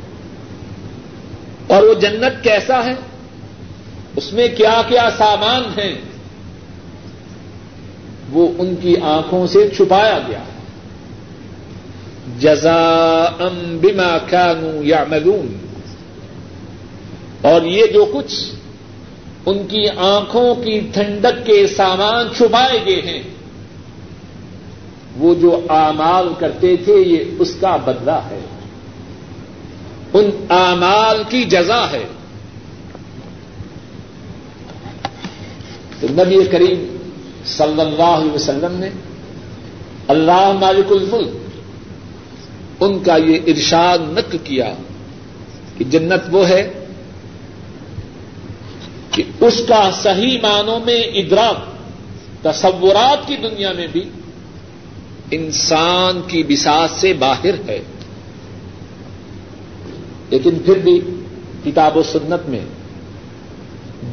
[1.66, 2.94] اور وہ جنت کیسا ہے؟
[4.16, 5.94] اس میں کیا کیا سامان ہیں؟
[8.30, 10.42] وہ ان کی آنکھوں سے چھپایا گیا۔
[12.38, 15.56] جزا ام بما كانوا يعملون
[17.42, 18.50] اور یہ جو کچھ
[19.46, 23.22] ان کی آنکھوں کی ٹھنڈک کے سامان چھپائے گئے ہیں،
[25.16, 28.40] وہ جو اعمال کرتے تھے، یہ اس کا بدلہ ہے۔
[30.12, 32.04] ان اعمال کی جزا ہے۔
[36.00, 36.96] تو نبی کریم
[37.46, 38.90] صلی اللہ علیہ وسلم نے
[40.08, 41.36] اللہ مالک الملک
[42.80, 44.74] ان کا یہ ارشاد نقل کیا
[45.78, 46.72] کہ جنت وہ ہے
[49.10, 51.56] کہ اس کا صحیح معنوں میں ادراک،
[52.44, 54.08] تصورات کی دنیا میں بھی
[55.30, 57.82] انسان کی بساط سے باہر ہے۔
[60.30, 61.00] لیکن پھر بھی
[61.64, 62.60] کتاب و سنت میں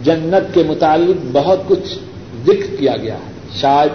[0.04, 2.00] جنت کے متعلق بہت کچھ
[2.46, 3.92] ذکر کیا گیا ہے۔ شاید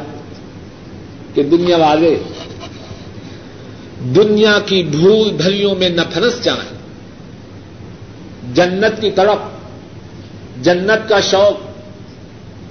[1.37, 2.23] کہ دنیا والے
[4.01, 6.79] دنیا کی بھول بھلیوں میں نہ پھنس جائیں
[8.55, 9.39] جنت کی طرف
[10.63, 11.61] جنت کا شوق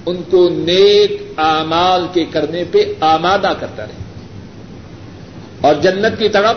[0.06, 4.02] ان کو نیک اعمال کے کرنے پہ آمادہ کرتا رہے۔
[5.60, 6.56] اور جنت کی طرف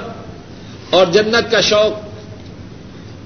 [0.89, 2.05] اور جنت کا شوق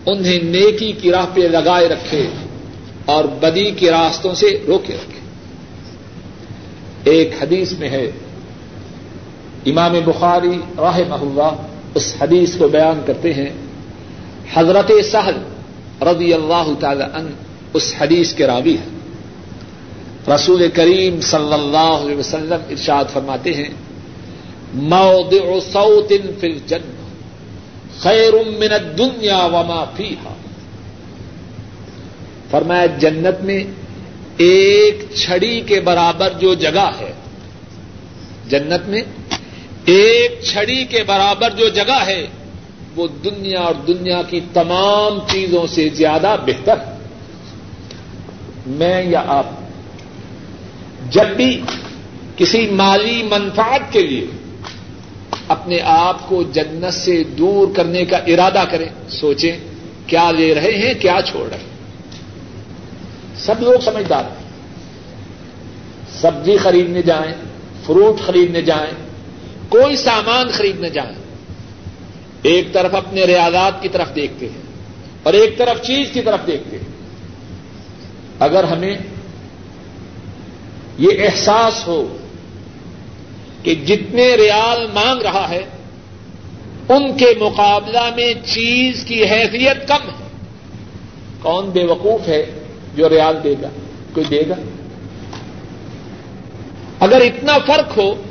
[0.06, 2.30] انہیں نیکی کی راہ پہ لگائے رکھے
[3.06, 5.20] اور بدی کے راستوں سے روکے رکھے۔
[7.10, 8.12] ایک حدیث میں ہے۔
[9.66, 11.56] امام بخاری راہ محلہ
[11.96, 13.50] اس حدیث کو بیان کرتے ہیں۔
[14.54, 15.38] حضرت سہل
[16.02, 17.32] رضی اللہ تعالی ان
[17.74, 19.00] اس حدیث کے راوی ہے
[20.36, 23.70] رسول کریم صلی اللہ علیہ وسلم ارشاد فرماتے ہیں،
[24.74, 27.08] موضع صوت فی الجنہ،
[28.00, 30.34] خیر من الدنیا وما فیہا۔
[32.52, 33.64] فرمایا، جنت میں
[34.40, 37.14] ایک چھڑی کے برابر جو جگہ ہے،
[38.48, 39.02] جنت میں،
[39.86, 42.28] ایک چھڑی کے برابر جو جگہ ہے،
[42.96, 46.98] وہ دنیا اور دنیا کی تمام چیزوں سے زیادہ بہتر ہے۔
[48.68, 49.46] میں یا آپ،
[51.10, 51.62] جب بھی
[52.38, 54.28] کسی مالی منفاط کے لیے
[55.48, 59.58] اپنے آپ کو جنت سے دور کرنے کا ارادہ کریں، سوچیں
[60.08, 61.69] کیا لے رہے ہیں، کیا چھوڑ رہے ہیں۔
[63.40, 64.50] سب لوگ سمجھدار ہیں۔
[66.22, 67.34] سبزی خریدنے جائیں،
[67.86, 68.92] فروٹ خریدنے جائیں،
[69.70, 71.16] کوئی سامان خریدنے جائیں۔
[72.42, 74.62] ایک طرف اپنے ریاضات کی طرف دیکھتے ہیں
[75.24, 76.88] اور ایک طرف چیز کی طرف دیکھتے ہیں۔
[78.40, 78.98] اگر ہمیں
[80.98, 82.18] یہ احساس ہو
[83.64, 85.64] کہ جتنے ریال مانگ رہا ہے،
[86.90, 90.28] ان کے مقابلہ میں چیز کی حیثیت کم ہے۔
[91.42, 92.59] کون بے وقوف ہے؟
[92.96, 93.70] جو ریال دے گا،
[94.14, 94.56] کوئی دے گا؟
[97.00, 98.24] اگر اتنا فرق ہو،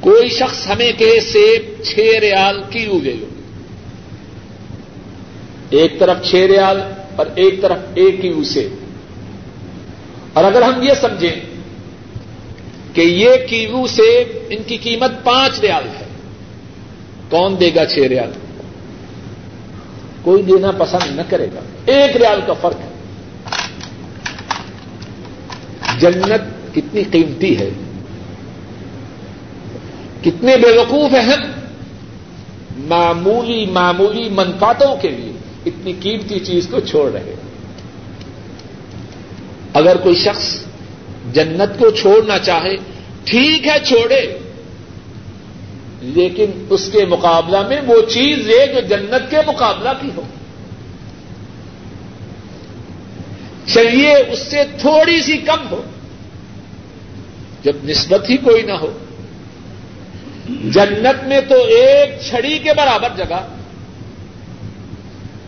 [0.00, 3.26] کوئی شخص ہمیں کہ سیب چھ ریال کی لے لو
[5.70, 6.80] ایک طرف چھ ریال
[7.16, 8.68] اور ایک طرف ایک ہی اسے۔
[10.32, 11.40] اور اگر ہم یہ سمجھیں
[12.94, 16.06] کہ یہ کیوو سے ان کی قیمت پانچ ریال ہے،
[17.30, 18.30] کون دے گا چھ ریال؟
[20.22, 22.88] کوئی دینا پسند نہ کرے گا۔ ایک ریال کا فرق ہے۔
[26.00, 27.70] جنت کتنی قیمتی ہے۔
[30.24, 31.40] کتنے بے وقوف ہیں ہم۔
[32.88, 35.32] معمولی معمولی منفاتوں کے لیے
[35.66, 37.34] اتنی قیمتی چیز کو چھوڑ رہے
[39.74, 40.56] اگر کوئی شخص
[41.32, 42.76] جنت کو چھوڑنا چاہے،
[43.24, 44.38] ٹھیک ہے، چھوڑے۔
[46.02, 50.22] لیکن اس کے مقابلہ میں وہ چیز ہے جو جنت کے مقابلہ کی ہو۔
[53.66, 55.82] چلیے، اس سے تھوڑی سی کم ہو۔
[57.62, 58.98] جب نسبت ہی کوئی نہ ہو۔
[60.48, 63.46] جنت میں تو ایک چھڑی کے برابر جگہ۔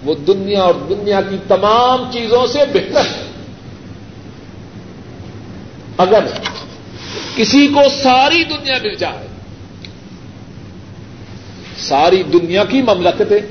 [0.03, 3.25] وہ دنیا اور دنیا کی تمام چیزوں سے بہتر۔ ہے
[5.99, 6.25] اگر
[7.37, 9.34] کسی کو ساری دنیا مل جائے
[11.89, 13.47] ساری دنیا کی مملکتیں،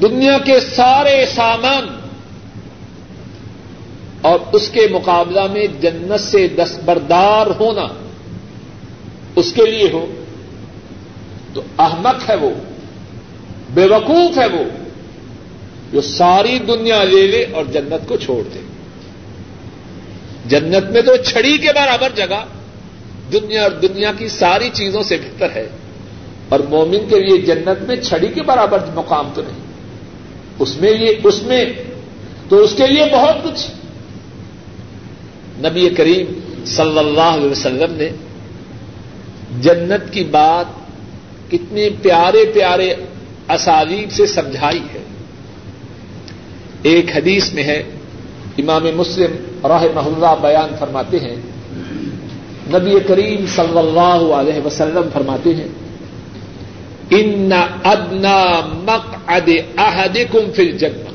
[0.00, 1.86] دنیا کے سارے سامان،
[4.22, 7.86] اور اس کے مقابلہ میں جنت سے دستبردار ہونا
[9.36, 10.06] اس کے لیے ہو۔
[11.54, 12.50] تو احمد ہے وہ،
[13.74, 14.64] بے وقوف ہے وہ،
[15.92, 18.60] جو ساری دنیا لے لے اور جنت کو چھوڑ دے۔
[20.46, 22.44] جنت میں تو چھڑی کے برابر جگہ،
[23.32, 25.68] دنیا اور دنیا کی ساری چیزوں سے بہتر ہے۔
[26.52, 29.58] اور مومن کے لیے جنت میں چھڑی کے برابر مقام تو نہیں۔
[30.58, 31.64] اس میں یہ اس میں
[32.48, 33.70] تو اس کے لیے بہت کچھ۔
[35.58, 38.08] نبی کریم صلی اللہ علیہ وسلم نے
[39.60, 40.64] جنت کی بات
[41.50, 42.94] کتنے پیارے پیارے
[43.48, 45.02] اسالیب سے سمجھائی ہے۔
[46.82, 47.82] ایک حدیث میں ہے،
[48.58, 49.30] امام مسلم
[49.66, 51.36] راہ محلہ بیان فرماتے ہیں۔
[52.66, 55.68] نبی کریم صلی اللہ علیہ وسلم فرماتے ہیں
[57.18, 57.52] ان
[57.84, 61.08] ادنا مک اد احد کم فل جگم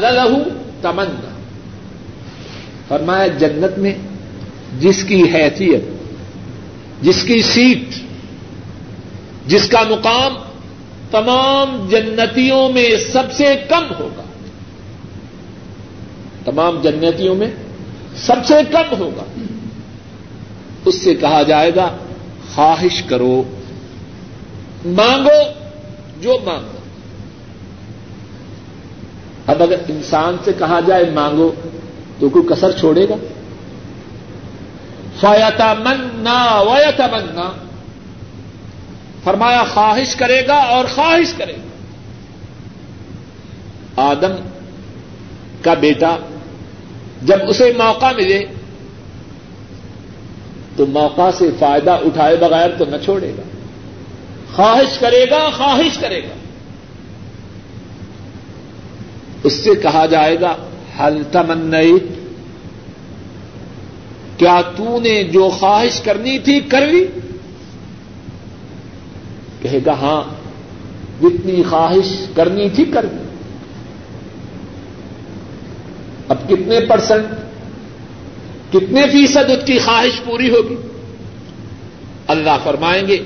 [0.00, 0.38] له
[0.82, 1.28] تمنا
[2.88, 3.94] فرمایا، جنت میں
[4.80, 5.84] جس کی حیثیت،
[7.02, 7.94] جس کی سیٹ،
[9.46, 10.34] جس کا مقام
[11.10, 14.22] تمام جنتیوں میں سب سے کم ہوگا.
[16.44, 17.50] تمام جنتیوں میں
[18.16, 19.24] سب سے کم ہوگا.
[20.84, 21.96] اس سے کہا جائے گا
[22.54, 23.42] خواہش کرو،
[24.84, 25.52] مانگو
[26.20, 26.78] جو مانگو۔
[29.46, 31.52] اب اگر انسان سے کہا جائے مانگو،
[32.20, 33.14] تو کوئی کسر چھوڑے گا؟
[35.20, 37.52] فیتا منا ویتا منا
[39.24, 41.72] فرمایا، خواہش کرے گا اور خواہش کرے گا۔
[44.02, 44.48] آدم
[45.62, 46.16] کا بیٹا
[47.22, 48.44] جب اسے موقع ملے
[50.76, 53.42] تو موقع سے فائدہ اٹھائے بغیر تو نہ چھوڑے گا۔
[54.54, 56.34] خواہش کرے گا، خواہش کرے گا۔
[59.44, 60.56] اس سے کہا جائے گا
[61.00, 61.98] حل تمنئی
[64.36, 67.06] کیا تو نے جو خواہش کرنی تھی کر لی؟
[69.62, 70.22] کہے گا ہاں
[71.22, 73.22] جتنی خواہش کرنی تھی کر لی۔
[76.28, 77.24] اب کتنے پرسنٹ
[78.72, 80.76] کتنے فیصد اس کی خواہش پوری ہوگی؟
[82.26, 83.18] اللہ فرمائیں گے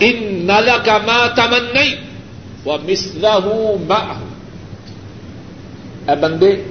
[0.00, 1.94] ان نلا کا ماں تمن نہیں
[2.64, 3.84] وہ مسلح ہوں
[6.08, 6.62] اے بندے،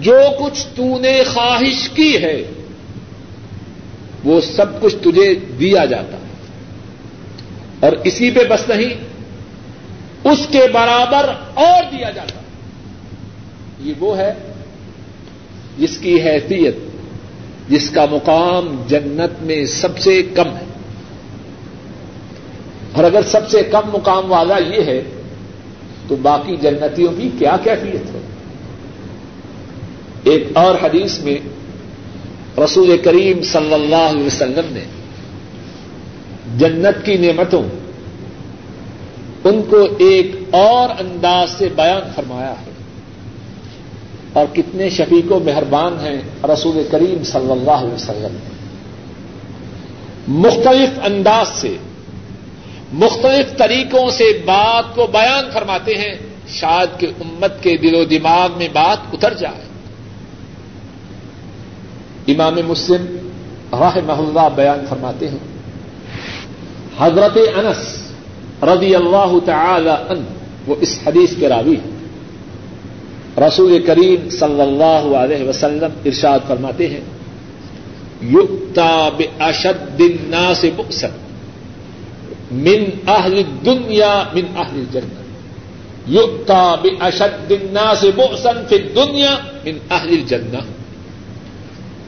[0.00, 2.42] جو کچھ تو نے خواہش کی ہے،
[4.24, 6.32] وہ سب کچھ تجھے دیا جاتا۔ ہے
[7.80, 8.94] اور اسی پہ بس نہیں،
[10.24, 12.40] اس کے برابر اور دیا جاتا۔
[13.80, 14.34] یہ وہ ہے
[15.78, 16.76] جس کی حیثیت،
[17.68, 20.64] جس کا مقام جنت میں سب سے کم ہے۔
[22.92, 25.02] اور اگر سب سے کم مقام والا یہ ہے،
[26.08, 28.20] تو باقی جنتیوں کی کیا کیفیت ہے؟
[30.24, 31.36] ایک اور حدیث میں
[32.58, 34.84] رسول کریم صلی اللہ علیہ وسلم نے
[36.58, 37.62] جنت کی نعمتوں
[39.44, 42.73] ان کو ایک اور انداز سے بیان فرمایا ہے۔
[44.34, 46.22] اور کتنے شفیق و مہربان ہیں
[46.52, 48.38] رسول کریم صلی اللہ علیہ وسلم۔
[50.28, 51.76] مختلف انداز سے،
[52.92, 56.14] مختلف طریقوں سے بات کو بیان فرماتے ہیں۔
[56.48, 59.64] شاید کہ امت کے دل و دماغ میں بات اتر جائے۔
[62.32, 63.28] امام مسلم
[63.72, 65.38] راہ محلہ بیان فرماتے ہیں۔
[66.98, 68.12] حضرت انس
[68.62, 70.24] رضی اللہ تعالی ان
[70.66, 71.93] وہ اس حدیث کے راوی ہیں۔
[73.40, 77.00] رسول کریم صلی اللہ علیہ وسلم ارشاد فرماتے ہیں
[78.22, 81.06] یقتا بشد الناس بؤسا،
[82.52, 85.24] من اہل دنیا من اہل جنت
[86.08, 90.58] یقتا بشد الناس بؤسا فی الدنیا من اہل الجنہ۔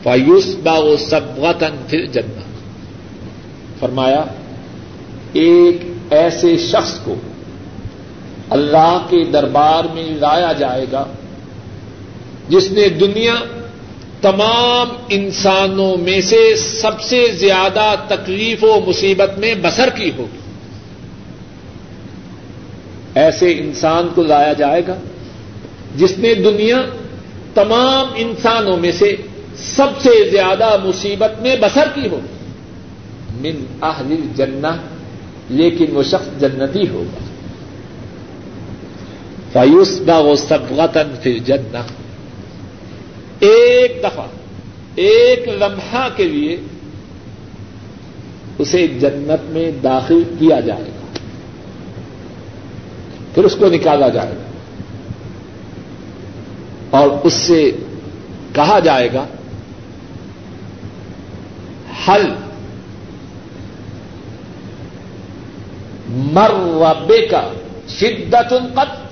[0.03, 2.41] فیسبغ سبغتا فی الجنہ۔
[3.81, 4.25] فرمایا،
[5.33, 5.77] ایک
[6.11, 7.15] ایسے شخص کو
[8.51, 11.05] اللہ کے دربار میں لایا جائے گا،
[12.49, 13.35] جس نے دنیا
[14.21, 20.39] تمام انسانوں میں سے سب سے زیادہ تکلیف و مصیبت میں بسر کی ہوگی۔
[23.15, 24.95] ایسے انسان کو لایا جائے گا،
[25.97, 26.83] جس نے دنیا
[27.55, 29.17] تمام انسانوں میں سے
[29.57, 32.37] سب سے زیادہ مصیبت میں بسر کی ہوگی۔
[33.41, 34.77] من اہل الجنہ،
[35.51, 37.36] لیکن وہ شخص جنتی ہوگا۔
[39.57, 41.79] فیوس با وہ سب وطن پھر جنہ
[43.41, 44.27] ایک دفعہ،
[44.95, 46.57] ایک لمحہ کے لیے
[48.59, 51.19] اسے جنت میں داخل کیا جائے گا۔
[53.35, 54.43] پھر اس کو نکالا جائے گا۔
[56.99, 57.73] اور اس سے
[58.53, 59.27] کہا جائے گا،
[62.09, 62.35] حل
[66.09, 67.53] مر ربے کا
[67.89, 69.06] شدت قط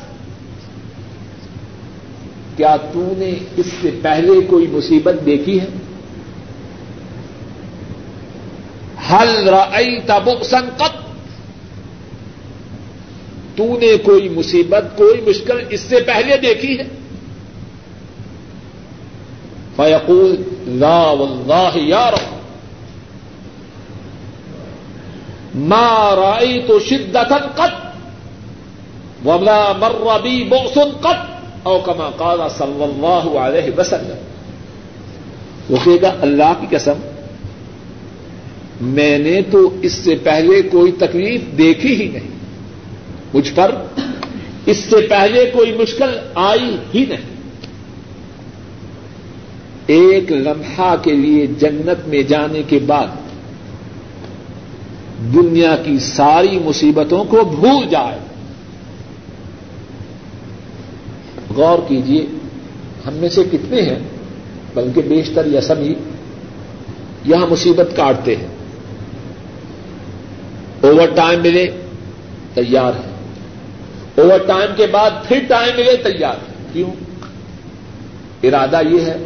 [2.57, 5.67] کیا تو نے اس سے پہلے کوئی مصیبت دیکھی ہے؟
[9.11, 11.05] حل رئی تبکسن قط؟
[13.57, 16.89] تو نے کوئی مصیبت، کوئی مشکل اس سے پہلے دیکھی ہے؟
[19.77, 22.35] فیقول، لا واللہ یا رب.
[26.15, 27.85] رائی تو شدت قط.
[29.27, 31.34] وبلا مربی بوسن قط.
[31.65, 34.17] او کما قال صلی اللہ علیہ وسلم۔
[35.71, 36.93] وہ کہے گا اللہ کی قسم،
[38.81, 42.29] میں نے تو اس سے پہلے کوئی تکلیف دیکھی ہی نہیں۔
[43.35, 43.75] مجھ پر
[44.67, 47.35] اس سے پہلے کوئی مشکل آئی ہی نہیں۔
[49.87, 53.07] ایک لمحہ کے لیے جنت میں جانے کے بعد
[55.35, 58.34] دنیا کی ساری مصیبتوں کو بھول جائے۔
[61.57, 62.27] غور کیجیے
[63.07, 63.99] ہم میں سے کتنے ہیں؟
[64.75, 65.95] بلکہ بیشتر یا سبھی
[67.25, 68.47] یہاں مصیبت کاٹتے ہیں۔
[70.81, 71.67] اوور ٹائم ملے،
[72.55, 73.15] تیار ہے
[74.23, 76.91] اوور ٹائم کے بعد پھر ٹائم ملے، تیار ہے کیوں؟
[78.43, 79.17] ارادہ یہ ہے،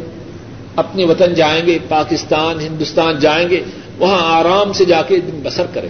[0.75, 3.63] اپنے وطن جائیں گے، پاکستان، ہندوستان جائیں گے،
[3.99, 5.89] وہاں آرام سے جا کے دن بسر کریں۔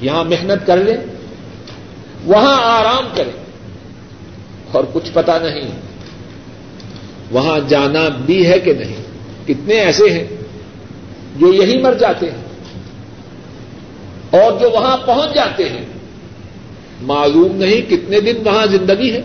[0.00, 0.96] یہاں محنت کر لیں،
[2.24, 3.47] وہاں آرام کریں۔
[4.72, 5.70] اور کچھ پتا نہیں۔
[7.30, 8.96] وہاں جانا بھی ہے کہ نہیں؟
[9.46, 10.26] کتنے ایسے ہیں
[11.36, 12.44] جو یہی مر جاتے ہیں
[14.30, 15.84] اور جو وہاں پہنچ جاتے ہیں۔
[17.02, 19.20] معلوم نہیں کتنے دن وہاں زندگی ہے۔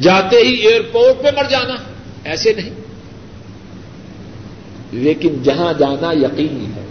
[0.00, 1.74] جاتے ہی ایئرپورٹ پہ مر جانا،
[2.24, 2.70] ایسے نہیں۔
[4.92, 6.84] لیکن جہاں جانا یقینی ہے۔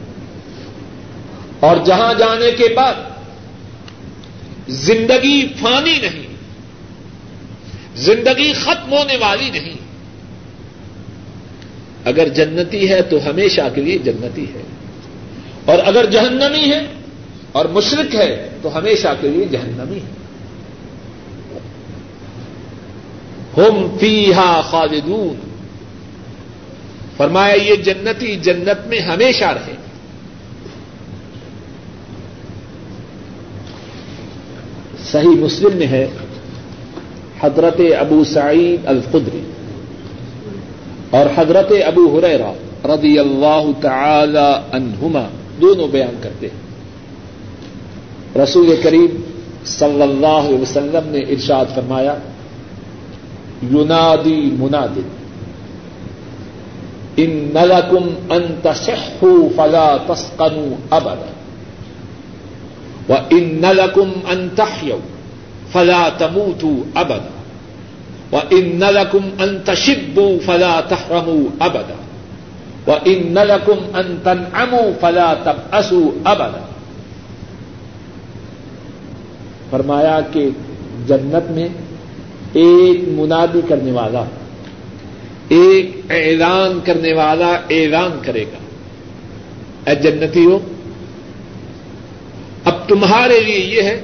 [1.60, 2.94] اور جہاں جانے کے بعد
[4.68, 6.33] زندگی فانی نہیں۔
[7.96, 9.74] زندگی ختم ہونے والی نہیں۔
[12.06, 14.62] اگر جنتی ہے تو ہمیشہ کے لیے جنتی ہے۔
[15.66, 16.88] اور اگر جہنمی ہے
[17.52, 20.24] اور مشرق ہے تو ہمیشہ کے لیے جہنمی ہے۔
[23.58, 25.54] ہم فیحا خالدون۔
[27.18, 29.74] فرمایا، یہ جنتی جنت میں ہمیشہ رہے
[35.12, 36.08] صحیح مسلم میں ہے
[37.44, 39.42] حضرت ابو سعید الخدری
[41.10, 42.54] اور حضرت ابو حریرا
[42.86, 45.28] رضی اللہ تعالی عنہما
[45.62, 46.64] دونوں بیان کرتے ہیں۔
[48.44, 49.22] رسول کریم
[49.66, 52.16] صلی اللہ علیہ وسلم نے ارشاد فرمایا،
[53.72, 55.08] یونادی منادن
[57.18, 61.32] ان نلکم ان تصحوا فلا تسقنوا ابدا
[63.08, 64.86] وہ ان نلکم انتخ
[65.72, 67.33] فلا تموتو ابدا۔
[68.52, 71.96] ان نلکم انتشبو فلا تحرمو ابدا
[72.88, 76.66] وہ ان نلکم انتن امو فلا تب اسو ابدا
[79.70, 80.50] فرمایا کہ
[81.08, 81.68] جنت میں
[82.54, 84.24] ایک منادی کرنے والا،
[85.50, 88.58] ایک اعلان کرنے والا اعلان کرے گا۔
[89.90, 90.60] اے جنتی ہو،
[92.66, 94.04] اب تمہارے لیے یہ ہے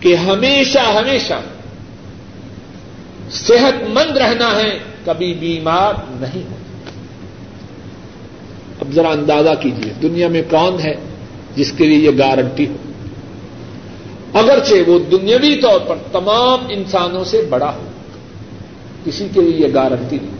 [0.00, 1.34] کہ ہمیشہ ہمیشہ
[3.30, 6.56] صحت مند رہنا ہے، کبھی بیمار نہیں ہو
[8.80, 10.94] اب ذرا اندازہ کیجیے دنیا میں کون ہے
[11.56, 12.76] جس کے لیے یہ گارنٹی ہو؟
[14.38, 17.84] اگرچہ وہ دنیاوی طور پر تمام انسانوں سے بڑا ہو،
[19.04, 20.38] کسی کے لیے یہ گارنٹی نہیں۔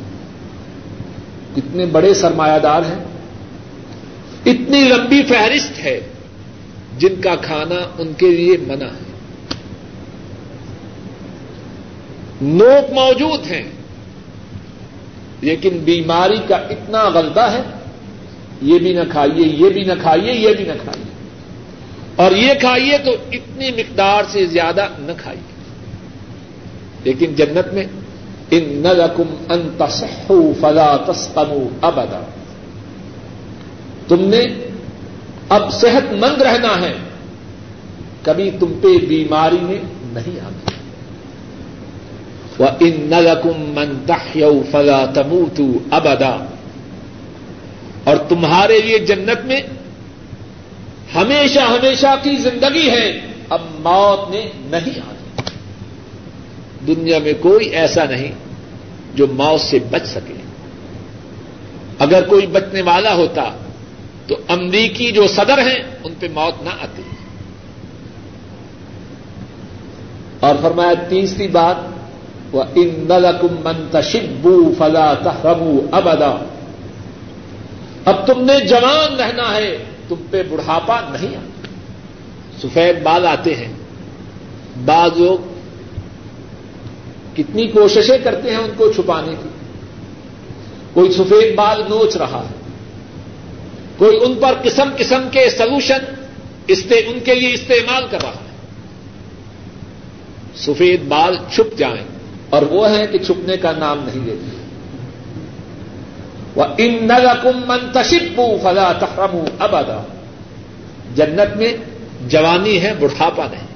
[1.56, 3.04] کتنے بڑے سرمایہ دار ہیں،
[4.46, 6.00] اتنی لمبی فہرست ہے،
[6.98, 9.07] جن کا کھانا ان کے لیے منع ہے۔
[12.42, 13.70] نوک موجود ہیں
[15.40, 17.62] لیکن بیماری کا اتنا غلطہ ہے،
[18.62, 21.04] یہ بھی نہ کھائیے، یہ بھی نہ کھائیے، یہ بھی نہ کھائیے۔
[22.16, 25.58] اور یہ کھائیے تو اتنی مقدار سے زیادہ نہ کھائیے۔
[27.04, 27.84] لیکن جنت میں
[28.50, 32.20] ان نلکم ان تصحو فلا تسقمو ابدا
[34.08, 34.44] تم نے
[35.48, 36.94] اب صحت مند رہنا ہے،
[38.22, 39.78] کبھی تم پہ بیماری میں
[40.12, 40.67] نہیں آتی
[42.58, 46.36] وہ ان نلکم من تحیو فلا تموتو ابدا
[48.04, 49.60] اور تمہارے لیے جنت میں
[51.14, 55.42] ہمیشہ ہمیشہ کی زندگی ہے، اب موت نے نہیں آنی
[56.86, 58.32] دنیا میں کوئی ایسا نہیں
[59.14, 60.34] جو موت سے بچ سکے۔
[61.98, 63.44] اگر کوئی بچنے والا ہوتا
[64.26, 67.02] تو امریکی جو صدر ہیں، ان پہ موت نہ آتی۔
[70.40, 71.76] اور فرمایا، تیسری بات
[72.52, 76.44] وہ ان نلکم منتشبو فلا تحرمو ابدا
[78.04, 81.66] اب تم نے جوان رہنا ہے، تم پہ بڑھاپا نہیں آتا۔
[82.62, 83.72] سفید بال آتے ہیں۔
[84.84, 85.38] بعض لوگ
[87.36, 89.48] کتنی کوششیں کرتے ہیں ان کو چھپانے کی۔
[90.94, 92.54] کوئی سفید بال نوچ رہا ہے۔
[93.96, 95.98] کوئی ان پر قسم قسم کے سلوشن
[97.06, 98.50] ان کے لیے استعمال کر رہا ہے۔
[100.56, 102.17] سفید بال چھپ جائیں۔
[102.50, 104.56] اور وہ ہیں کہ چھپنے کا نام نہیں لیتے
[106.54, 110.02] وہ ان نلکم منتشبو فلا تحرم ابدا
[111.14, 111.72] جنت میں
[112.28, 113.66] جوانی ہے، بڑھاپا نہیں۔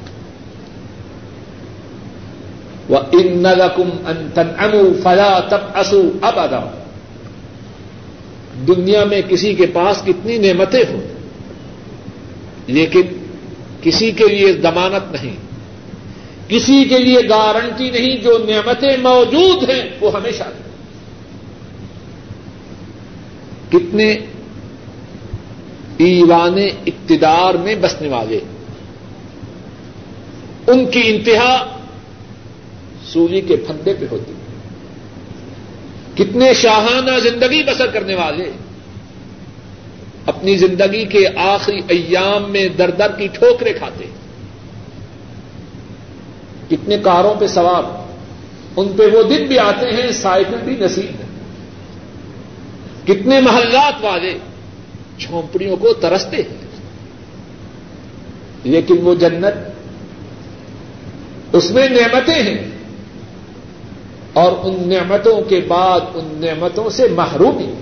[2.88, 6.60] وہ ان نلکم انتن امو فلا تب اسو ابدا
[8.68, 11.00] دنیا میں کسی کے پاس کتنی نعمتیں ہوں،
[12.66, 13.02] لیکن
[13.82, 15.36] کسی کے لیے ضمانت نہیں۔
[16.52, 20.42] کسی کے لیے گارنٹی نہیں، جو نعمتیں موجود ہیں، وہ ہمیشہ
[23.70, 24.12] کتنے
[25.98, 28.40] ایوان اقتدار میں بسنے والے
[30.66, 31.78] ان کی انتہا
[33.04, 34.32] سولی کے پھندے پہ ہوتی۔
[36.14, 38.50] کتنے شاہانہ زندگی بسر کرنے والے۔
[40.26, 44.21] اپنی زندگی کے آخری ایام میں در در کی ٹھوکرے کھاتے۔ ہیں
[46.72, 48.02] کتنے کاروں پہ سوار
[48.76, 51.26] ان پہ وہ دن بھی آتے ہیں، سائیکل بھی نصیب ہے۔
[53.04, 54.38] کتنے محلات والے
[55.18, 56.66] جھونپڑیوں کو ترستے ہیں۔
[58.64, 59.70] لیکن وہ جنت،
[61.52, 62.64] اس میں نعمتیں ہیں۔
[64.32, 67.74] اور ان نعمتوں کے بعد ان نعمتوں سے محرومی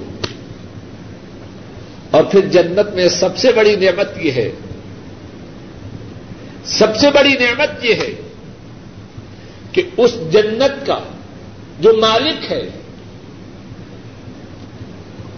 [2.10, 4.50] اور پھر جنت میں سب سے بڑی نعمت یہ ہے،
[6.64, 8.29] سب سے بڑی نعمت یہ ہے
[9.72, 10.98] کہ اس جنت کا
[11.80, 12.68] جو مالک ہے،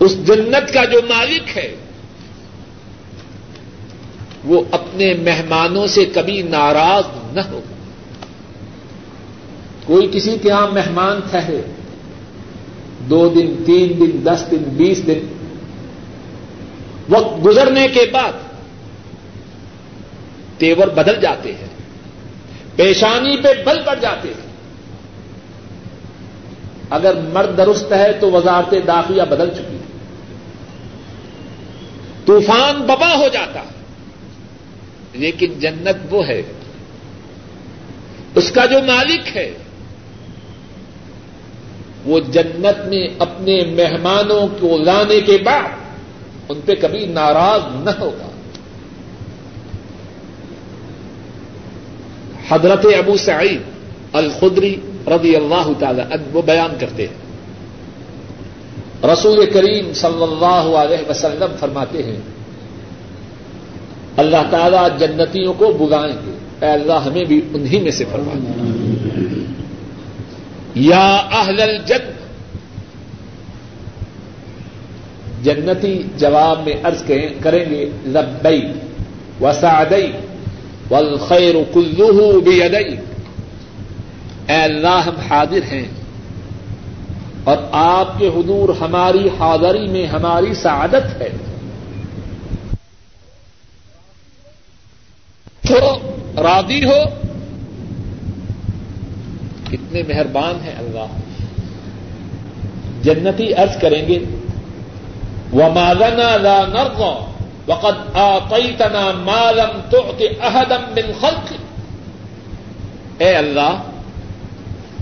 [0.01, 1.74] اس جنت کا جو مالک ہے،
[4.45, 7.74] وہ اپنے مہمانوں سے کبھی ناراض نہ ہوگا
[9.85, 11.62] کوئی کسی کے یہاں مہمان ٹھہرے،
[13.11, 15.26] دو دن، تین دن، دس دن، بیس دن،
[17.09, 18.33] وقت گزرنے کے بعد
[20.59, 21.72] تیور بدل جاتے ہیں۔
[22.77, 24.53] پیشانی پہ بل پڑ جاتے ہیں۔
[26.91, 29.77] اگر مرد درست ہے تو وزارت داخلہ بدل چکی۔
[32.25, 33.62] طوفان ببا ہو جاتا۔
[35.12, 36.43] لیکن جنت وہ ہے۔
[38.35, 39.55] اس کا جو مالک ہے،
[42.05, 45.68] وہ جنت میں اپنے مہمانوں کو لانے کے بعد
[46.49, 48.32] ان پہ کبھی ناراض نہ ہوگا۔
[52.53, 53.61] حضرت ابو سعید
[54.13, 54.77] الخدری
[55.07, 57.21] رضی اللہ تعالی وہ بیان کرتے ہیں۔
[59.13, 62.17] رسول کریم صلی اللہ علیہ وسلم فرماتے ہیں،
[64.17, 68.35] اللہ تعالیٰ جنتیوں کو بلائیں گے۔ اے اللہ ہمیں بھی انہی میں سے فرما
[70.75, 72.11] یا اہل الجن
[75.43, 77.03] جنتی جواب میں عرض
[77.43, 78.73] کریں گے لبئی
[79.41, 80.13] وسعدئی
[80.93, 82.97] والخیر کلوہ بیدئی
[84.49, 85.88] اے اللہ، ہم حاضر ہیں
[87.45, 91.28] اور آپ کے حضور ہماری حاضری میں ہماری سعادت ہے۔
[95.68, 95.99] تو
[96.43, 97.05] راضی ہو۔
[99.70, 101.07] کتنے مہربان ہیں اللہ۔
[103.03, 104.18] جنتی عرض کریں گے
[105.53, 107.32] وہ مالنا لا نرغو
[107.67, 111.53] وقت آتیتنا مالم تو احدم من خلق
[113.19, 113.83] اے اللہ،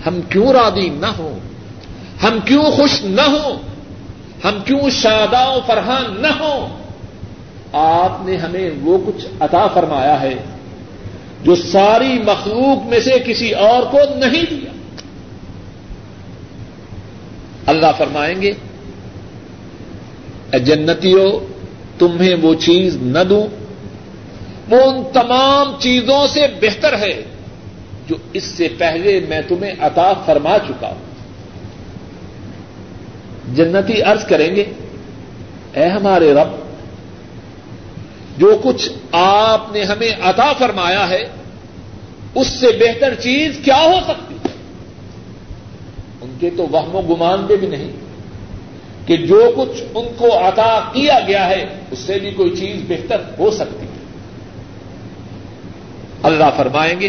[0.07, 1.39] ہم کیوں راضی نہ ہوں؟
[2.23, 3.71] ہم کیوں خوش نہ ہوں؟
[4.45, 6.81] ہم کیوں شادا و فرحان نہ ہوں؟
[7.73, 10.35] آپ نے ہمیں وہ کچھ عطا فرمایا ہے
[11.43, 14.71] جو ساری مخلوق میں سے کسی اور کو نہیں دیا۔
[17.67, 18.53] اللہ فرمائیں گے
[20.59, 21.50] جنتیوں
[22.01, 23.47] تمہیں وہ چیز نہ دوں۔
[24.71, 27.23] وہ ان تمام چیزوں سے بہتر ہے
[28.09, 31.11] جو اس سے پہلے میں تمہیں عطا فرما چکا ہوں۔
[33.55, 34.65] جنتی عرض کریں گے،
[35.73, 36.49] اے ہمارے رب،
[38.39, 41.29] جو کچھ آپ نے ہمیں عطا فرمایا ہے،
[42.35, 44.55] اس سے بہتر چیز کیا ہو سکتی؟ ہے
[46.21, 48.10] ان کے تو وہم و گمان بھی نہیں۔
[49.11, 53.21] کہ جو کچھ ان کو عطا کیا گیا ہے، اس سے بھی کوئی چیز بہتر
[53.39, 54.05] ہو سکتی ہے۔
[56.23, 57.09] اللہ فرمائیں گے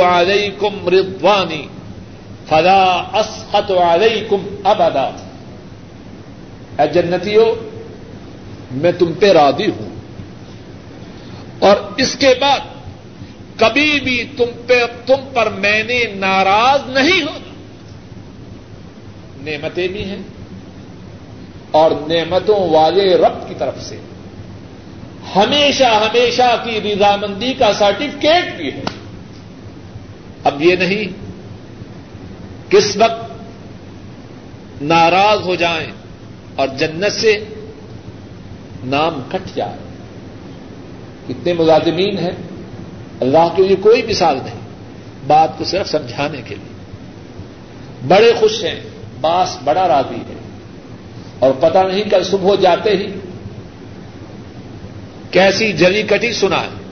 [0.00, 1.66] علیکم رضوانی
[2.48, 5.10] فلا اسحت علیکم ابدا
[6.78, 7.54] اے جنتیو،
[8.70, 9.90] میں تم پہ راضی ہوں۔
[11.58, 12.58] اور اس کے بعد
[13.56, 17.47] کبھی بھی تم پہ، تم پر میں نے ناراض نہیں ہونا
[19.50, 20.22] نعمتیں بھی ہیں
[21.70, 23.96] اور نعمتوں والے رب کی طرف سے
[25.36, 28.82] ہمیشہ ہمیشہ کی رضامندی کا سرٹیفکیٹ بھی ہے۔
[30.44, 31.28] اب یہ نہیں
[32.70, 33.32] کس وقت
[34.82, 35.90] ناراض ہو جائیں
[36.56, 37.44] اور جنت سے
[38.84, 39.76] نام کٹ جائے۔
[41.28, 42.36] کتنے ملازمین ہیں۔
[43.20, 44.60] اللہ کے لیے کوئی مثال نہیں۔
[45.26, 46.72] بات کو صرف سمجھانے کے لیے۔
[48.08, 48.80] بڑے خوش ہیں۔
[49.20, 50.38] باس بڑا راضی ہے
[51.38, 53.06] اور پتہ نہیں کل صبح جاتے ہی
[55.30, 56.90] کیسی جلی کٹی سنا ہے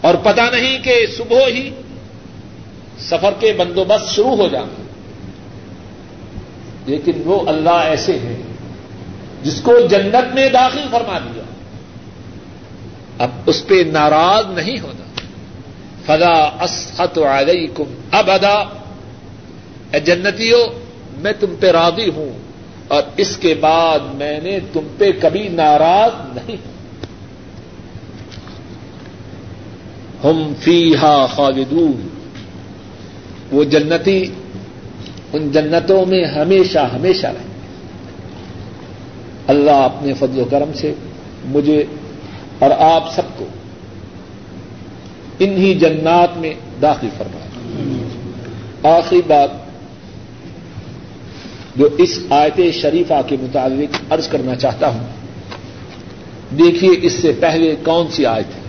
[0.00, 1.70] اور پتہ نہیں کہ صبح ہی
[2.98, 4.82] سفر کے بندوبست شروع ہو جاتے
[6.86, 8.42] لیکن وہ اللہ ایسے ہیں
[9.42, 11.42] جس کو جنت میں داخل فرما دیا۔
[13.18, 15.04] اب اس پہ ناراض نہیں ہونا۔
[16.06, 18.64] فلا اسحت علیکم اب ادا
[19.92, 20.77] اے جنتیوں
[21.18, 22.32] میں تم پہ راضی ہوں
[22.88, 26.78] اور اس کے بعد میں نے تم پہ کبھی ناراض نہیں ہوں۔
[30.24, 32.08] ہم فی ہا خالدون۔
[33.52, 34.26] وہ جنتی،
[35.32, 37.48] ان جنتوں میں ہمیشہ ہمیشہ رہیں
[39.46, 40.94] اللہ اپنے فضل و کرم سے
[41.44, 41.84] مجھے
[42.58, 43.46] اور آپ سب کو
[45.38, 47.48] انہی جنات میں داخل فرمائے۔
[48.98, 49.67] آخری بات
[51.78, 55.06] جو اس آیت شریفہ کے مطابق عرض کرنا چاہتا ہوں۔
[56.58, 58.60] دیکھیے اس سے پہلے کون سی آیت ہے؟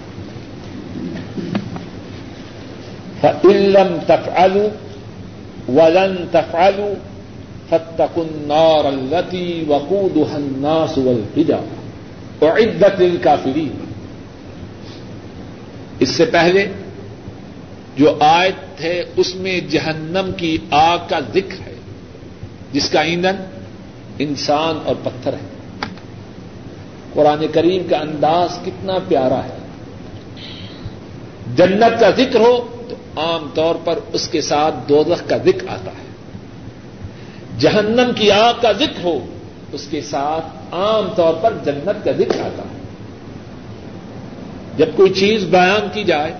[3.44, 4.68] علم تفعلوا
[5.72, 6.94] ولن تفعلوا
[7.70, 11.76] فاتقوا النار التي وقودها الناس والحجارة۔
[12.42, 13.70] اعدت للكافرين۔
[16.00, 16.68] اس سے پہلے
[17.98, 21.69] جو آیت ہے، اس میں جہنم کی آگ کا ذکر ہے۔
[22.74, 23.36] جس کا ایندھن
[24.20, 25.60] انسان اور پتھر ہے۔
[27.14, 29.58] قرآن کریم کا انداز کتنا پیارا ہے۔
[31.56, 35.92] جنت کا ذکر ہو تو عام طور پر اس کے ساتھ دوزخ کا ذکر آتا
[35.92, 36.10] ہے۔
[37.60, 39.26] جہنم کی آگ کا ذکر ہو
[39.72, 42.80] اس کے ساتھ عام طور پر جنت کا ذکر آتا ہے۔
[44.78, 46.34] جب کوئی چیز بیان کی جائے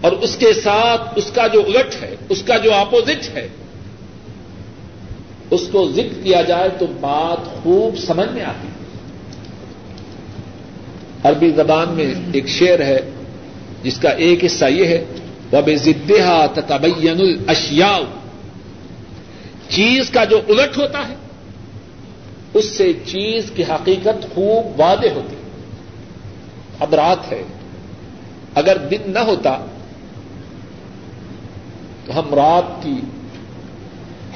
[0.00, 3.48] اور اس کے ساتھ اس کا جو الٹ ہے، اس کا جو اپوزٹ ہے
[5.50, 8.68] اس کو ذکر کیا جائے تو بات خوب سمجھ میں آتی
[11.24, 13.00] عربی زبان میں ایک شعر ہے
[13.82, 15.04] جس کا ایک حصہ یہ ہے
[15.52, 17.98] وہ بے ضدہ تبین الشیا
[19.68, 21.14] چیز کا جو الٹ ہوتا ہے،
[22.54, 25.36] اس سے چیز کی حقیقت خوب واضح ہوتی
[26.80, 27.42] اب رات ہے۔
[28.54, 29.56] اگر دن نہ ہوتا
[32.06, 33.00] تو ہم رات کی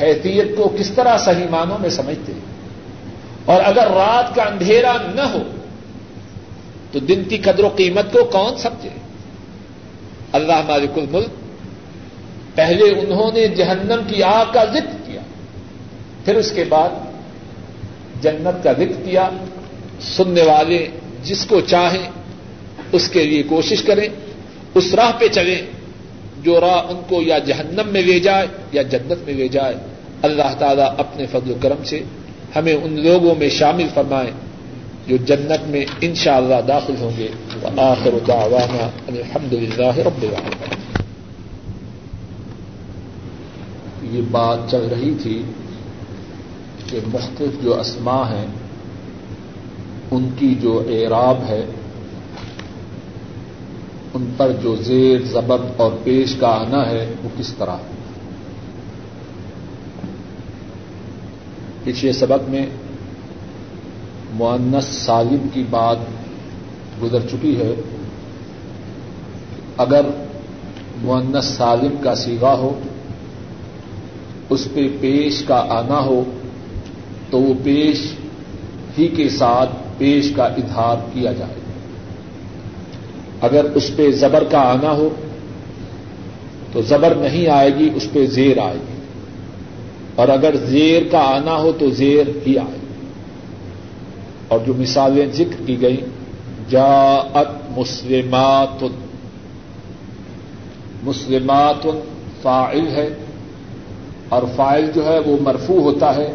[0.00, 2.32] حیثیت کو کس طرح صحیح معنوں میں سمجھتے
[3.44, 5.42] اور اگر رات کا اندھیرا نہ ہو،
[6.92, 8.88] تو دن کی قدر و قیمت کو کون سمجھے؟
[10.32, 11.28] اللہ مالک الملک،
[12.54, 15.20] پہلے انہوں نے جہنم کی آگ کا ذکر کیا،
[16.24, 16.88] پھر اس کے بعد
[18.22, 19.30] جنت کا ذکر کیا۔
[20.00, 20.88] سننے والے
[21.24, 22.08] جس کو چاہیں،
[22.92, 24.08] اس کے لیے کوشش کریں،
[24.74, 25.77] اس راہ پہ چلیں۔
[26.42, 29.74] جو راہ ان کو یا جہنم میں لے جائے یا جنت میں لے جائے،
[30.22, 32.02] اللہ تعالیٰ اپنے فضل و کرم سے
[32.56, 34.30] ہمیں ان لوگوں میں شامل فرمائیں
[35.06, 37.28] جو جنت میں ان شاء اللہ داخل ہوں گے۔
[37.76, 40.78] آخر دعوانا الحمد للہ رب العالمین۔
[44.16, 45.42] یہ بات چل رہی تھی
[46.86, 48.46] کہ مختلف جو اسما ہیں،
[50.10, 51.66] ان کی جو اعراب ہے
[54.18, 57.76] ان پر جو زیر، زبر اور پیش کا آنا ہے، وہ کس طرح؟
[61.84, 62.66] پچھلے سبق میں
[64.34, 65.96] معنس سالم کی بات
[67.02, 67.74] گزر چکی ہے۔
[69.76, 70.06] اگر
[71.04, 72.80] معنس سالم کا سیگا ہو،
[74.50, 76.24] اس پہ پیش کا آنا ہو،
[77.30, 78.12] تو وہ پیش
[78.98, 81.67] ہی کے ساتھ پیش کا اظہار کیا جائے۔
[83.40, 85.08] اگر اس پہ زبر کا آنا ہو
[86.72, 88.98] تو زبر نہیں آئے گی، اس پہ زیر آئے گی۔
[90.14, 93.06] اور اگر زیر کا آنا ہو تو زیر ہی آئے گی۔
[94.48, 95.96] اور جو مثالیں ذکر کی گئی
[96.70, 98.84] جا ات مسلمات
[101.02, 101.86] مسلمات
[102.42, 103.08] فائل ہے۔
[104.28, 106.32] اور فائل جو ہے وہ مرفو ہوتا ہے،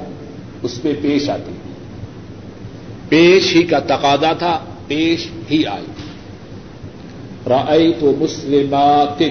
[0.64, 1.51] اس پہ پیش آتی۔
[3.10, 5.86] پیش ہی کا تقاضا تھا، پیش ہی آئی
[7.50, 9.24] رائی تو مسلمات.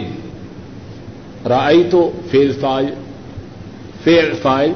[1.48, 2.86] رائی تو فیل فائل
[4.04, 4.72] فیل فائل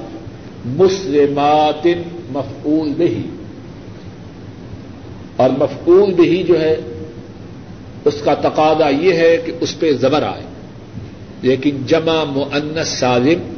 [0.65, 1.87] مسلمات
[2.31, 3.23] مفعول بہی
[5.37, 6.77] اور مفعول بہی جو ہے،
[8.05, 10.45] اس کا تقاضا یہ ہے کہ اس پہ زبر آئے.
[11.43, 13.55] لیکن جمع مؤنث سالم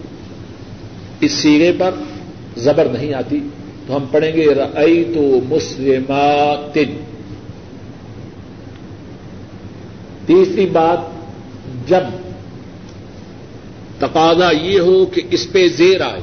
[1.20, 1.90] اس سیرے پر
[2.56, 3.40] زبر نہیں آتی.
[3.86, 6.78] تو ہم پڑھیں گے رئی تو مسلمات.
[10.28, 10.98] تیسری بات،
[11.88, 12.02] جب
[13.98, 16.20] تقاضا یہ ہو کہ اس پہ زیر آئے،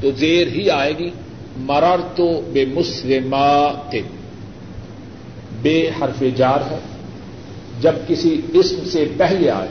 [0.00, 1.10] تو زیر ہی آئے گی۔
[1.56, 3.94] مرر تو بے مسلمات
[5.62, 6.78] بے حرف جار ہے۔
[7.80, 9.68] جب کسی اسم سے پہلے آئے،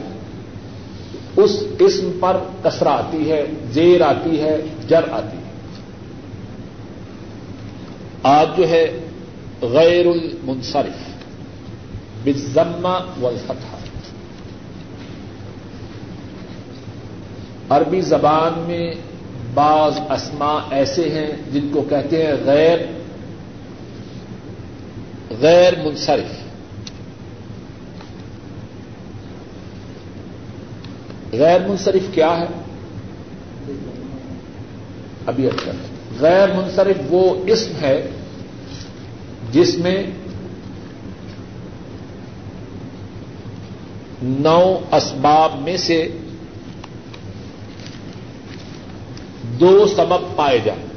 [1.36, 4.58] اس اسم پر کسرا آتی ہے، زیر آتی ہے،
[4.88, 5.42] جر آتی ہے۔
[8.24, 9.00] آج جو ہے،
[9.62, 11.11] غیر المنصرف۔
[12.24, 13.78] بالضمہ والفتحہ
[17.70, 18.94] عربی زبان میں
[19.54, 22.80] بعض اسما ایسے ہیں جن کو کہتے ہیں غیر
[25.40, 26.42] غیر منصرف.
[31.34, 32.48] غیر منصرف کیا ہے؟
[35.26, 35.72] ابھی اچھا
[36.20, 38.10] غیر منصرف وہ اسم ہے
[39.52, 40.04] جس میں
[44.22, 46.08] نو اسباب میں سے
[49.60, 50.92] دو سبب پائے جائیں۔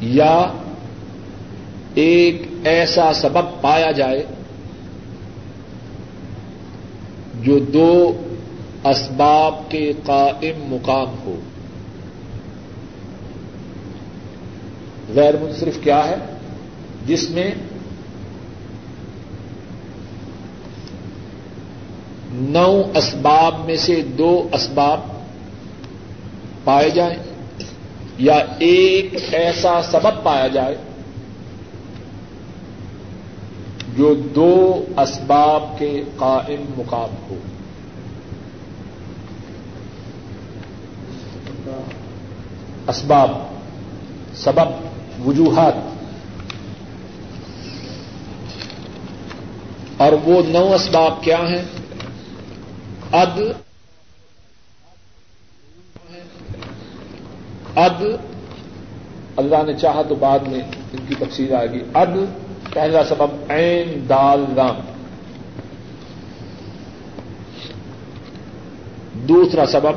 [0.00, 0.46] یا
[1.94, 4.26] ایک ایسا سبب پایا جائے
[7.42, 8.22] جو دو
[8.84, 11.40] اسباب کے قائم مقام ہو۔
[15.14, 16.14] غیر منصرف کیا ہے؟
[17.06, 17.50] جس میں
[22.40, 25.00] نو اسباب میں سے دو اسباب
[26.64, 27.16] پائے جائیں
[28.18, 30.76] یا ایک ایسا سبب پایا جائے
[33.96, 37.38] جو دو اسباب کے قائم مقام ہو۔
[42.88, 43.30] اسباب،
[44.34, 44.68] سبب،
[45.26, 45.74] وجوہات۔
[49.96, 51.62] اور وہ نو اسباب کیا ہیں؟
[53.12, 53.38] اد
[57.76, 58.02] اد،
[59.36, 60.60] اللہ نے چاہا تو بعد میں
[60.92, 61.82] ان کی تفصیل آئے گی.
[61.94, 62.24] عدل
[62.72, 64.80] پہلا سبب عین دال رام.
[69.14, 69.96] دوسرا سبب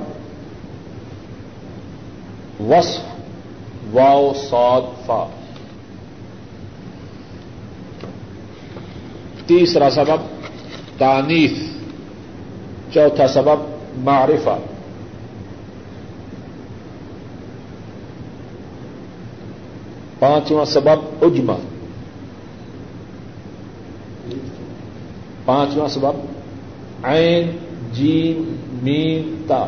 [2.60, 3.02] وصف
[3.94, 5.28] واؤ سعد فا.
[9.48, 10.22] تیسرا سبب
[10.98, 11.52] تانیف
[12.94, 13.58] چوتھا سبب
[13.98, 14.58] معرفہ۔
[20.20, 21.56] پانچواں سبب اجما
[25.46, 26.14] پانچواں سبب
[27.04, 27.58] عین،
[27.92, 29.68] جیم، میم، تا۔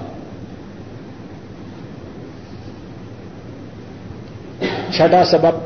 [4.91, 5.59] چھٹا سبب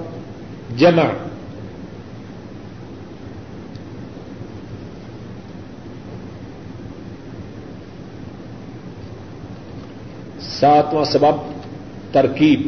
[0.78, 1.29] جمع۔
[10.60, 11.36] ساتواں سبب،
[12.12, 12.68] ترکیب۔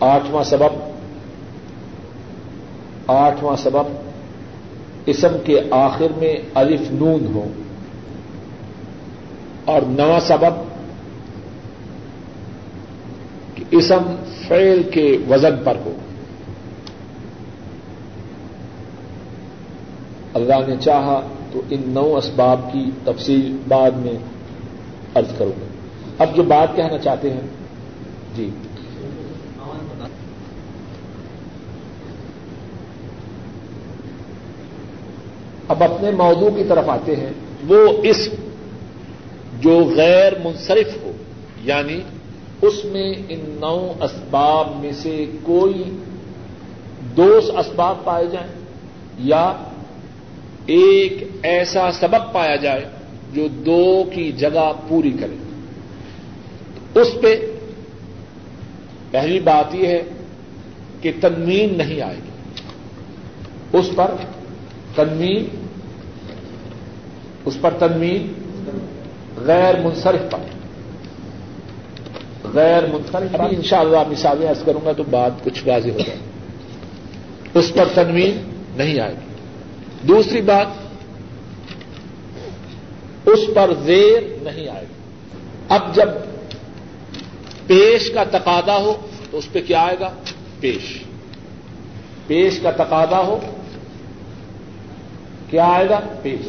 [0.00, 0.96] آٹھواں سبب
[3.06, 3.84] آٹھواں سبب،
[5.06, 7.48] اسم کے آخر میں الف نون ہو۔
[9.64, 10.52] اور نواں سبب،
[13.54, 14.16] کہ اسم
[14.48, 15.96] فعل کے وزن پر ہو۔
[20.36, 21.20] اللہ نے چاہا
[21.52, 24.14] تو ان نو اسباب کی تفصیل بعد میں
[25.16, 25.66] ارض کروں گا۔
[26.18, 27.40] اب جو بات کہنا چاہتے ہیں۔
[28.36, 28.50] جی۔
[35.68, 37.30] اب اپنے موضوع کی طرف آتے ہیں۔
[37.68, 38.28] وہ اس
[39.60, 41.12] جو غیر منصرف ہو
[41.64, 42.00] یعنی
[42.62, 45.98] اس میں ان نو اسباب میں سے کوئی
[47.16, 48.50] دو اسباب پائے جائیں
[49.18, 49.52] یا
[50.66, 52.84] ایک ایسا سبب پایا جائے
[53.34, 55.36] جو دو کی جگہ پوری کرے۔
[57.00, 57.40] اس پہ
[59.10, 60.02] پہلی بات یہ ہے
[61.00, 62.30] کہ تنوین نہیں آئے گی۔
[63.72, 64.10] اس پر
[64.94, 65.44] تنوین،
[67.44, 68.32] اس پر تنوین
[69.36, 70.38] غیر منصرف پر۔
[72.54, 75.98] غیر منصرف پر۔ ان شاء اللہ مثالیں ایسا کروں گا تو بات کچھ واضح ہو
[75.98, 76.18] جائے۔
[77.54, 79.35] اس پر تنوین نہیں آئے گی۔
[80.02, 80.66] دوسری بات،
[83.28, 84.96] اس پر زیر نہیں آئے گا
[85.74, 86.08] اب جب
[87.66, 88.96] پیش کا تقاضا ہو
[89.30, 90.10] تو اس پہ کیا آئے گا؟
[90.60, 91.02] پیش۔
[92.26, 93.38] پیش کا تقاضا ہو،
[95.50, 96.48] کیا آئے گا؟ پیش۔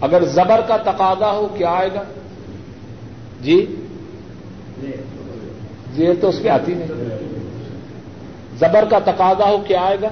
[0.00, 2.02] اگر زبر کا تقاضا ہو، کیا آئے گا؟
[3.40, 3.74] جی؟
[5.92, 6.88] زیر تو اس پہ آتی نہیں۔
[8.58, 10.08] زبر کا تقاضا ہو، کیا آئے گا؟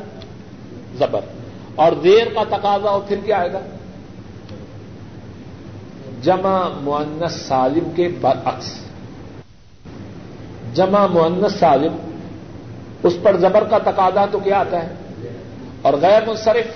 [0.98, 1.20] زبر۔
[1.76, 3.60] اور دیر کا تقاضا ہو پھر کیا آئے گا؟
[6.22, 8.80] جمع معنس سالم کے برعکس۔
[10.74, 11.96] جمع معنس سالم،
[13.02, 14.94] اس پر زبر کا تقاضا تو کیا آتا ہے؟
[15.82, 16.66] اور غیر منصرف،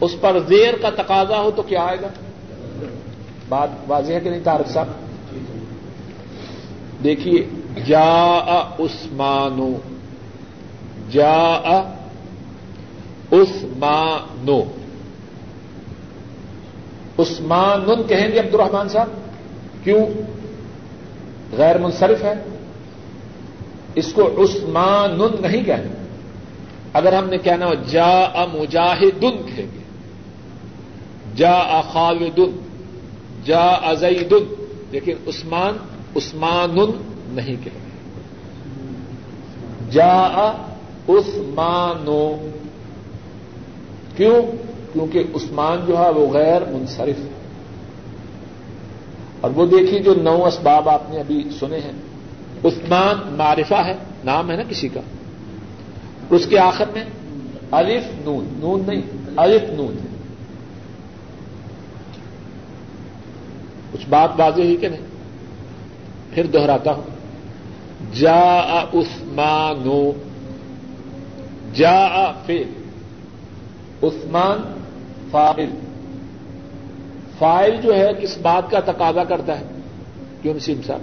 [0.00, 2.08] اس پر زیر کا تقاضا ہو تو کیا آئے گا؟
[3.48, 4.86] بات واضح ہے کہ نہیں تارک صاحب؟
[7.04, 7.48] دیکھیے
[7.86, 9.72] جا عثمانو
[11.10, 11.95] جا
[13.32, 14.62] عثمانو
[17.18, 19.08] عثمان کہیں گے عبد الرحمان صاحب؟
[19.84, 20.06] کیوں؟
[21.52, 22.34] غیر منصرف ہے۔
[23.94, 25.84] اس کو عثمان نہیں کہیں۔
[26.92, 29.82] اگر ہم نے کہنا ہو جا مجاہدن کہیں گے۔
[31.36, 32.58] جا خالدن
[33.44, 35.76] جا ازیدن لیکن عثمان
[36.16, 36.76] عثمان
[37.28, 38.20] نہیں کہیں گے۔
[39.90, 40.52] جا
[41.08, 42.36] عثمانو
[44.16, 44.42] کیوں؟
[44.92, 47.28] کیونکہ عثمان جو ہے وہ غیر منصرف ہے۔
[49.40, 51.92] اور وہ دیکھیے جو نو اسباب آپ نے ابھی سنے ہیں۔
[52.64, 53.94] عثمان معرفہ ہے،
[54.24, 55.00] نام ہے نا کسی کا۔
[56.30, 57.04] اس کے آخر میں
[57.70, 59.02] الف نون نون نہیں،
[59.36, 60.16] الف نون ہے۔
[63.92, 65.06] کچھ بات بازی ہوئی کہ نہیں؟
[66.34, 67.16] پھر دوہراتا ہوں۔
[68.14, 68.60] جا
[68.94, 70.12] عثمانو
[71.74, 72.62] جا پھر
[74.02, 74.80] عثمان
[75.30, 75.70] فائل
[77.38, 79.64] فائل جو ہے کس بات کا تقاضا کرتا ہے؟
[80.42, 81.00] کیوں نسیم صاحب۔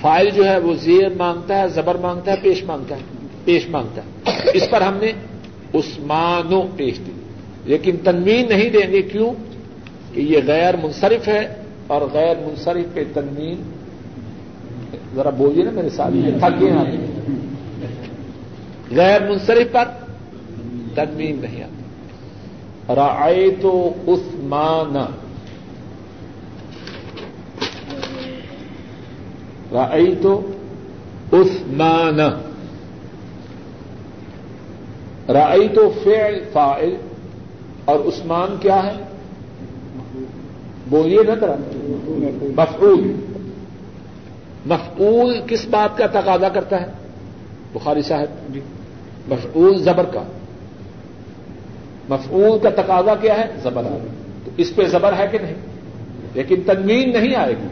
[0.00, 3.00] فائل جو ہے وہ زیر مانگتا ہے، زبر مانگتا ہے، پیش مانگتا ہے۔
[3.44, 5.12] پیش مانگتا ہے۔ اس پر ہم نے
[5.74, 7.12] عثمانوں پیش دی۔
[7.64, 9.30] لیکن تنوین نہیں دیں گے۔ کیوں؟
[10.14, 11.54] کہ یہ غیر منصرف ہے
[11.86, 13.62] اور غیر منصرف پہ تنوین۔
[15.14, 16.72] ذرا بولیے نا میرے ساتھ تھک گئے
[18.90, 19.84] غیر منصرف پر
[20.94, 21.83] تنوین نہیں آتی۔
[22.88, 24.96] رائے تو عثمان.
[29.72, 30.50] رائی تو
[31.32, 32.20] عثمان.
[35.28, 36.96] رائی تو فعل فائل
[37.84, 39.04] اور عثمان کیا ہے؟
[40.86, 41.54] بولیے نہ کرا
[42.56, 43.12] مفعول.
[44.66, 46.86] مفعول کس بات کا تقاضا کرتا ہے؟
[47.72, 48.54] بخاری صاحب.
[48.54, 48.60] جی۔
[49.28, 50.22] مفعول زبر کا.
[52.08, 53.82] مفعول کا تقاضا کیا ہے؟ زبر
[54.44, 55.54] تو اس پہ زبر ہے کہ نہیں؟
[56.34, 57.66] لیکن تنوین نہیں آئے گی۔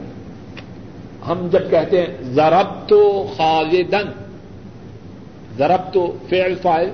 [1.29, 4.11] ہم جب کہتے ہیں ضرب تو خالدن
[5.59, 6.91] ضرب تو فعل فائل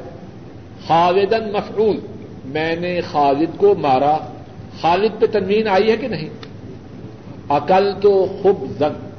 [0.87, 1.97] خالدن مفعول،
[2.45, 4.17] میں نے خالد کو مارا۔
[4.81, 6.29] خالد پہ تنوین آئی ہے کہ نہیں؟
[7.49, 9.11] عقل تو خوب زن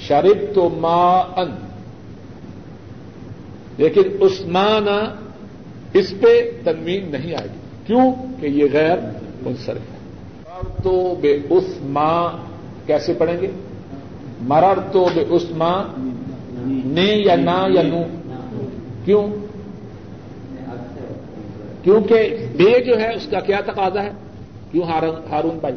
[0.00, 1.50] شرب تو ما ان
[3.78, 4.86] لیکن عثمان
[5.98, 8.96] اس پہ تنوین نہیں آئے گی۔ کیوں؟ کہ یہ غیر
[9.42, 9.96] منصرف ہے۔
[10.82, 12.36] تو بے اسما
[12.86, 13.46] کیسے پڑھیں گے؟
[14.40, 15.82] مرر تو بے اسما
[16.86, 18.02] نے یا نہ یا نو۔
[19.04, 19.26] کیوں؟
[21.82, 24.10] کیونکہ بے جو ہے اس کا کیا تقاضا ہے؟
[24.70, 25.74] کیوں ہارون بھائی